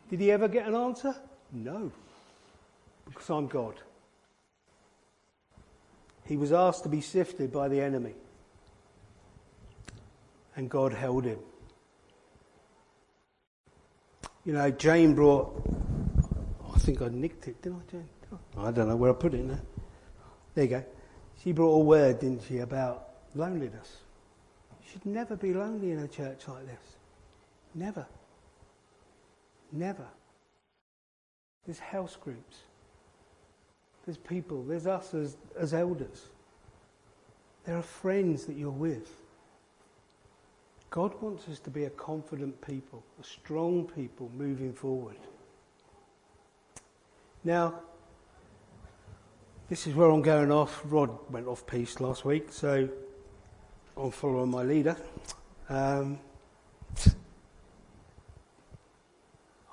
Did 0.09 0.19
he 0.19 0.31
ever 0.31 0.47
get 0.47 0.67
an 0.67 0.75
answer? 0.75 1.15
No. 1.51 1.91
Because 3.05 3.29
I'm 3.29 3.47
God. 3.47 3.75
He 6.25 6.37
was 6.37 6.51
asked 6.53 6.83
to 6.83 6.89
be 6.89 7.01
sifted 7.01 7.51
by 7.51 7.67
the 7.67 7.81
enemy. 7.81 8.13
And 10.55 10.69
God 10.69 10.93
held 10.93 11.25
him. 11.25 11.39
You 14.45 14.53
know, 14.53 14.69
Jane 14.71 15.15
brought, 15.15 15.51
I 16.75 16.79
think 16.79 17.01
I 17.01 17.07
nicked 17.09 17.47
it, 17.47 17.61
didn't 17.61 17.81
I, 17.87 17.91
Jane? 17.91 18.09
I 18.57 18.71
don't 18.71 18.87
know 18.87 18.95
where 18.95 19.11
I 19.11 19.13
put 19.13 19.33
it 19.33 19.45
now. 19.45 19.59
There 20.53 20.63
you 20.63 20.69
go. 20.69 20.83
She 21.43 21.51
brought 21.51 21.73
a 21.73 21.79
word, 21.79 22.19
didn't 22.19 22.43
she, 22.47 22.59
about 22.59 23.09
loneliness. 23.35 24.02
Should 24.93 25.05
never 25.07 25.35
be 25.35 25.55
lonely 25.55 25.89
in 25.89 25.99
a 25.99 26.07
church 26.07 26.47
like 26.47 26.67
this. 26.67 26.97
Never. 27.73 28.05
Never. 29.71 30.05
There's 31.65 31.79
house 31.79 32.15
groups. 32.15 32.57
There's 34.05 34.17
people. 34.17 34.61
There's 34.61 34.85
us 34.85 35.15
as, 35.15 35.35
as 35.57 35.73
elders. 35.73 36.27
There 37.65 37.75
are 37.75 37.81
friends 37.81 38.45
that 38.45 38.55
you're 38.55 38.69
with. 38.69 39.09
God 40.91 41.19
wants 41.21 41.49
us 41.49 41.57
to 41.61 41.71
be 41.71 41.85
a 41.85 41.89
confident 41.89 42.61
people, 42.61 43.01
a 43.19 43.23
strong 43.23 43.89
people 43.95 44.29
moving 44.37 44.73
forward. 44.73 45.17
Now, 47.43 47.79
this 49.69 49.87
is 49.87 49.95
where 49.95 50.11
I'm 50.11 50.21
going 50.21 50.51
off. 50.51 50.83
Rod 50.85 51.09
went 51.31 51.47
off 51.47 51.65
piece 51.65 51.99
last 51.99 52.25
week, 52.25 52.51
so 52.51 52.87
I'm 53.95 54.09
following 54.09 54.49
my 54.49 54.63
leader. 54.63 54.97
Um, 55.69 56.19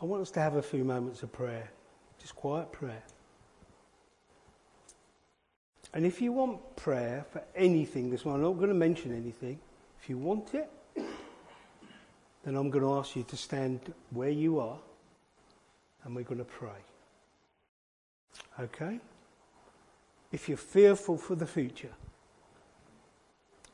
I 0.01 0.05
want 0.05 0.21
us 0.23 0.31
to 0.33 0.41
have 0.41 0.57
a 0.57 0.63
few 0.63 0.85
moments 0.85 1.23
of 1.23 1.33
prayer, 1.33 1.71
just 2.19 2.37
quiet 2.37 2.71
prayer. 2.71 3.03
And 5.95 6.05
if 6.05 6.21
you 6.21 6.33
want 6.33 6.77
prayer 6.77 7.25
for 7.33 7.43
anything 7.57 8.11
this 8.11 8.27
morning, 8.27 8.45
I'm 8.45 8.53
not 8.53 8.59
going 8.59 8.69
to 8.69 8.75
mention 8.75 9.17
anything. 9.17 9.59
If 10.03 10.11
you 10.11 10.19
want 10.19 10.55
it, 10.55 10.71
then 12.45 12.57
I'm 12.57 12.69
going 12.71 12.85
to 12.85 12.95
ask 12.95 13.17
you 13.17 13.25
to 13.25 13.37
stand 13.37 13.93
where 14.11 14.31
you 14.31 14.61
are 14.61 14.79
and 16.05 16.15
we're 16.15 16.25
going 16.25 16.39
to 16.39 16.45
pray. 16.45 16.69
Okay? 18.61 19.01
If 20.31 20.49
you're 20.49 20.59
fearful 20.59 21.17
for 21.17 21.35
the 21.35 21.47
future, 21.47 21.93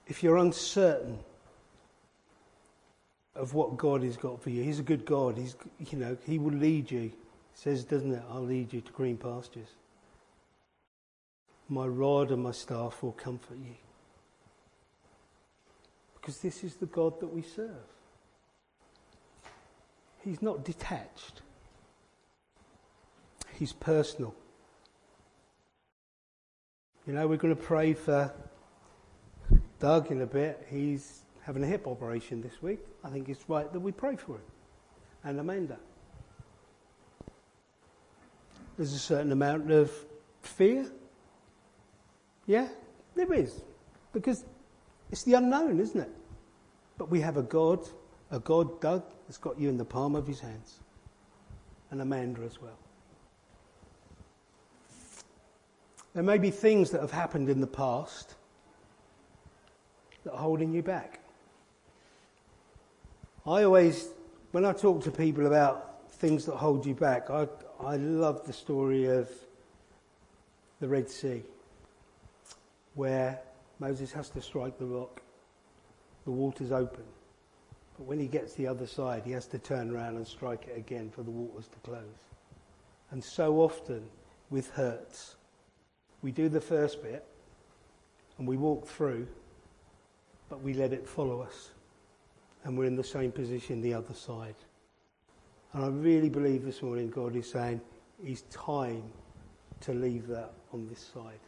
if 0.07 0.23
you're 0.23 0.37
uncertain 0.37 1.19
of 3.37 3.55
what 3.55 3.77
God 3.77 4.03
has 4.03 4.17
got 4.17 4.43
for 4.43 4.51
you. 4.51 4.63
He's 4.63 4.79
a 4.79 4.83
good 4.83 5.05
God. 5.05 5.37
He's, 5.37 5.57
you 5.91 5.99
know, 5.99 6.17
He 6.27 6.39
will 6.39 6.55
lead 6.55 6.91
you. 6.91 7.03
It 7.03 7.13
says, 7.55 7.85
doesn't 7.85 8.13
it? 8.13 8.23
I'll 8.31 8.45
lead 8.45 8.73
you 8.73 8.81
to 8.81 8.93
green 8.93 9.17
pastures. 9.17 9.69
My 11.69 11.87
rod 11.87 12.31
and 12.31 12.43
my 12.43 12.53
staff 12.53 13.03
will 13.03 13.13
comfort 13.13 13.59
you. 13.59 13.75
Because 16.15 16.39
this 16.39 16.65
is 16.65 16.75
the 16.77 16.87
God 16.87 17.21
that 17.21 17.33
we 17.33 17.43
serve. 17.43 17.71
He's 20.25 20.43
not 20.43 20.65
detached. 20.65 21.43
He's 23.59 23.73
personal. 23.73 24.35
You 27.07 27.13
know, 27.13 27.29
we're 27.29 27.37
going 27.37 27.55
to 27.55 27.63
pray 27.63 27.95
for 27.95 28.33
Doug 29.79 30.11
in 30.11 30.23
a 30.23 30.27
bit. 30.27 30.67
He's 30.71 31.23
having 31.43 31.63
a 31.63 31.67
hip 31.67 31.87
operation 31.87 32.41
this 32.41 32.63
week. 32.63 32.81
I 33.05 33.09
think 33.11 33.29
it's 33.29 33.49
right 33.49 33.71
that 33.73 33.81
we 33.81 33.93
pray 33.93 34.17
for 34.17 34.37
him. 34.37 34.43
And 35.25 35.39
Amanda. 35.39 35.77
There's 38.77 38.93
a 38.93 38.99
certain 38.99 39.33
amount 39.33 39.71
of 39.71 39.91
fear. 40.43 40.87
Yeah, 42.47 42.69
there 43.15 43.33
is. 43.33 43.63
Because 44.13 44.45
it's 45.11 45.23
the 45.23 45.35
unknown, 45.35 45.81
isn't 45.81 46.01
it? 46.01 46.11
But 46.99 47.11
we 47.11 47.21
have 47.21 47.37
a 47.37 47.43
God, 47.43 47.87
a 48.31 48.39
God, 48.39 48.81
Doug, 48.81 49.05
that's 49.27 49.39
got 49.39 49.59
you 49.59 49.69
in 49.69 49.77
the 49.77 49.85
palm 49.85 50.15
of 50.15 50.27
his 50.27 50.41
hands. 50.41 50.81
And 51.91 52.01
Amanda 52.01 52.43
as 52.43 52.61
well. 52.61 52.79
There 56.15 56.23
may 56.23 56.39
be 56.39 56.51
things 56.51 56.91
that 56.91 57.01
have 57.03 57.13
happened 57.13 57.49
in 57.51 57.61
the 57.61 57.67
past 57.67 58.35
that 60.27 60.33
are 60.33 60.39
holding 60.39 60.75
you 60.75 60.83
back. 60.83 61.21
I 63.47 63.63
always, 63.63 64.09
when 64.51 64.65
I 64.65 64.73
talk 64.73 65.05
to 65.05 65.13
people 65.13 65.47
about 65.47 66.11
things 66.15 66.45
that 66.47 66.57
hold 66.57 66.85
you 66.85 66.97
back, 66.97 67.31
I, 67.31 67.47
I 67.81 67.95
love 67.95 68.45
the 68.45 68.53
story 68.53 69.05
of 69.07 69.31
the 70.81 70.89
Red 70.89 71.09
Sea, 71.09 71.45
where 72.97 73.39
Moses 73.79 74.11
has 74.15 74.29
to 74.31 74.43
strike 74.43 74.77
the 74.79 74.85
rock, 74.85 75.23
the 76.25 76.33
water's 76.33 76.73
open. 76.73 77.05
But 77.97 78.07
when 78.07 78.19
he 78.19 78.27
gets 78.27 78.55
the 78.55 78.67
other 78.67 78.89
side, 78.89 79.23
he 79.25 79.31
has 79.31 79.47
to 79.47 79.61
turn 79.61 79.95
around 79.95 80.17
and 80.17 80.27
strike 80.27 80.67
it 80.67 80.77
again 80.77 81.09
for 81.09 81.23
the 81.23 81.31
waters 81.31 81.69
to 81.69 81.79
close. 81.89 82.03
And 83.13 83.23
so 83.23 83.61
often 83.61 84.03
with 84.51 84.71
hurts, 84.73 85.37
we 86.21 86.33
do 86.33 86.49
the 86.49 86.61
first 86.61 87.01
bit 87.01 87.25
and 88.39 88.49
we 88.49 88.57
walk 88.57 88.89
through, 88.89 89.29
but 90.49 90.63
we 90.63 90.75
let 90.75 90.93
it 90.93 91.07
follow 91.07 91.41
us. 91.43 91.71
And 92.65 92.77
we're 92.77 92.87
in 92.87 92.97
the 92.97 93.05
same 93.05 93.33
position 93.33 93.81
the 93.81 93.95
other 93.95 94.15
side. 94.15 94.57
And 95.73 95.85
I 95.85 95.89
really 95.89 96.29
believe 96.29 96.65
this 96.65 96.83
morning 96.83 97.11
God 97.11 97.37
is 97.37 97.51
saying 97.51 97.81
it's 98.25 98.43
time 98.51 99.03
to 99.81 99.93
leave 99.93 100.27
that 100.29 100.53
on 100.73 100.89
this 100.89 101.11
side 101.15 101.41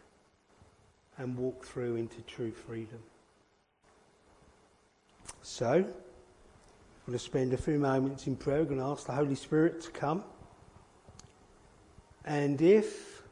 and 1.17 1.37
walk 1.37 1.65
through 1.65 1.97
into 1.97 2.21
true 2.23 2.53
freedom. 2.53 3.01
So, 5.43 5.73
I'm 5.73 5.85
going 7.07 7.19
to 7.19 7.19
spend 7.19 7.53
a 7.53 7.57
few 7.57 7.79
moments 7.79 8.27
in 8.27 8.37
prayer. 8.37 8.61
I'm 8.61 8.67
going 8.67 8.79
to 8.79 8.85
ask 8.85 9.07
the 9.07 9.13
Holy 9.13 9.35
Spirit 9.35 9.81
to 9.83 9.91
come. 9.91 10.23
And 12.25 12.61
if 12.61 13.23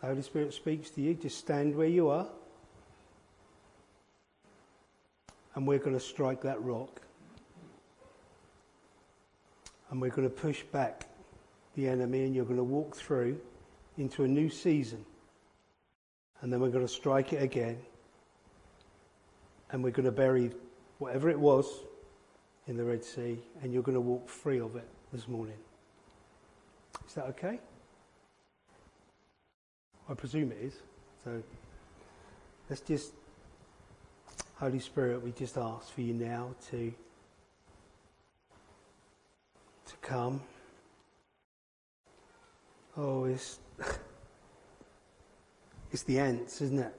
the 0.00 0.06
Holy 0.06 0.22
Spirit 0.22 0.54
speaks 0.54 0.90
to 0.90 1.00
you, 1.00 1.14
just 1.14 1.38
stand 1.38 1.74
where 1.74 1.88
you 1.88 2.08
are. 2.08 2.28
And 5.54 5.66
we're 5.66 5.78
going 5.78 5.94
to 5.94 6.00
strike 6.00 6.42
that 6.42 6.62
rock 6.62 7.02
and 9.90 10.00
we're 10.00 10.10
going 10.10 10.28
to 10.28 10.34
push 10.34 10.62
back 10.62 11.06
the 11.74 11.86
enemy 11.86 12.24
and 12.24 12.34
you're 12.34 12.46
going 12.46 12.56
to 12.56 12.64
walk 12.64 12.96
through 12.96 13.38
into 13.98 14.24
a 14.24 14.28
new 14.28 14.48
season. 14.48 15.04
And 16.40 16.50
then 16.50 16.60
we're 16.60 16.70
going 16.70 16.86
to 16.86 16.92
strike 16.92 17.34
it 17.34 17.42
again. 17.42 17.78
And 19.70 19.84
we're 19.84 19.90
going 19.90 20.06
to 20.06 20.12
bury 20.12 20.50
whatever 20.98 21.28
it 21.28 21.38
was 21.38 21.66
in 22.66 22.76
the 22.76 22.84
Red 22.84 23.04
Sea 23.04 23.38
and 23.62 23.72
you're 23.72 23.82
going 23.82 23.94
to 23.94 24.00
walk 24.00 24.28
free 24.28 24.60
of 24.60 24.76
it 24.76 24.88
this 25.12 25.28
morning. 25.28 25.56
Is 27.06 27.14
that 27.14 27.26
okay? 27.26 27.60
I 30.08 30.14
presume 30.14 30.52
it 30.52 30.58
is. 30.62 30.74
So 31.22 31.42
let's 32.70 32.80
just, 32.80 33.12
Holy 34.62 34.78
Spirit, 34.78 35.20
we 35.20 35.32
just 35.32 35.58
ask 35.58 35.92
for 35.92 36.02
you 36.02 36.14
now 36.14 36.54
to 36.70 36.94
to 39.86 39.96
come. 40.00 40.40
Oh, 42.96 43.24
it's, 43.24 43.58
it's 45.90 46.04
the 46.04 46.20
ants, 46.20 46.60
isn't 46.60 46.78
it? 46.78 46.94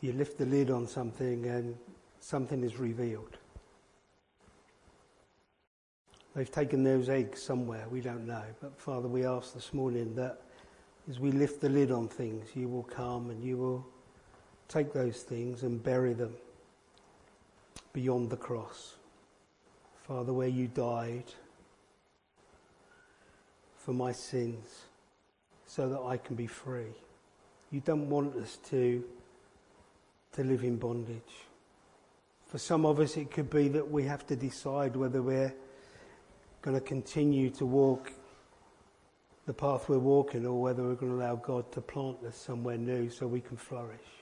You 0.00 0.14
lift 0.14 0.38
the 0.38 0.46
lid 0.46 0.70
on 0.70 0.86
something 0.86 1.44
and 1.44 1.76
something 2.18 2.64
is 2.64 2.78
revealed. 2.78 3.36
They've 6.34 6.50
taken 6.50 6.82
those 6.82 7.10
eggs 7.10 7.42
somewhere, 7.42 7.84
we 7.90 8.00
don't 8.00 8.26
know. 8.26 8.44
But 8.62 8.80
Father, 8.80 9.06
we 9.06 9.26
ask 9.26 9.52
this 9.52 9.74
morning 9.74 10.14
that 10.14 10.40
as 11.10 11.20
we 11.20 11.30
lift 11.30 11.60
the 11.60 11.68
lid 11.68 11.90
on 11.90 12.08
things, 12.08 12.48
you 12.54 12.68
will 12.68 12.84
come 12.84 13.28
and 13.28 13.44
you 13.44 13.58
will 13.58 13.86
take 14.68 14.92
those 14.92 15.22
things 15.22 15.62
and 15.62 15.82
bury 15.82 16.12
them 16.12 16.34
beyond 17.92 18.30
the 18.30 18.36
cross. 18.36 18.96
Father, 20.06 20.32
where 20.32 20.48
you 20.48 20.68
died 20.68 21.24
for 23.76 23.92
my 23.92 24.12
sins 24.12 24.82
so 25.66 25.88
that 25.88 26.00
I 26.00 26.16
can 26.16 26.36
be 26.36 26.46
free. 26.46 26.94
You 27.70 27.80
don't 27.80 28.08
want 28.08 28.36
us 28.36 28.58
to, 28.70 29.04
to 30.32 30.44
live 30.44 30.64
in 30.64 30.76
bondage. 30.76 31.46
For 32.46 32.58
some 32.58 32.86
of 32.86 33.00
us, 33.00 33.16
it 33.16 33.30
could 33.30 33.50
be 33.50 33.68
that 33.68 33.90
we 33.90 34.04
have 34.04 34.26
to 34.28 34.36
decide 34.36 34.96
whether 34.96 35.20
we're 35.20 35.54
going 36.62 36.76
to 36.76 36.80
continue 36.80 37.50
to 37.50 37.66
walk 37.66 38.12
the 39.46 39.54
path 39.54 39.88
we're 39.88 39.98
walking 39.98 40.44
or 40.46 40.60
whether 40.60 40.82
we're 40.82 40.94
going 40.94 41.12
to 41.12 41.18
allow 41.18 41.36
God 41.36 41.70
to 41.72 41.80
plant 41.80 42.18
us 42.26 42.36
somewhere 42.36 42.76
new 42.76 43.08
so 43.08 43.26
we 43.26 43.40
can 43.40 43.56
flourish. 43.56 44.17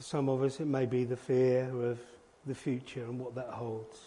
For 0.00 0.04
some 0.04 0.30
of 0.30 0.42
us, 0.42 0.60
it 0.60 0.66
may 0.66 0.86
be 0.86 1.04
the 1.04 1.14
fear 1.14 1.70
of 1.78 1.98
the 2.46 2.54
future 2.54 3.04
and 3.04 3.18
what 3.18 3.34
that 3.34 3.48
holds. 3.48 3.98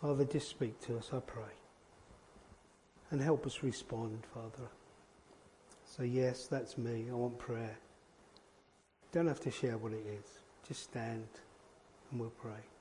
Father, 0.00 0.24
just 0.24 0.48
speak 0.48 0.80
to 0.82 0.98
us, 0.98 1.10
I 1.12 1.18
pray. 1.18 1.42
And 3.10 3.20
help 3.20 3.44
us 3.44 3.64
respond, 3.64 4.22
Father. 4.32 4.68
So, 5.84 6.04
yes, 6.04 6.46
that's 6.46 6.78
me. 6.78 7.06
I 7.10 7.14
want 7.14 7.40
prayer. 7.40 7.76
Don't 9.10 9.26
have 9.26 9.40
to 9.40 9.50
share 9.50 9.76
what 9.78 9.90
it 9.90 10.06
is. 10.06 10.38
Just 10.68 10.84
stand 10.84 11.26
and 12.12 12.20
we'll 12.20 12.30
pray. 12.30 12.75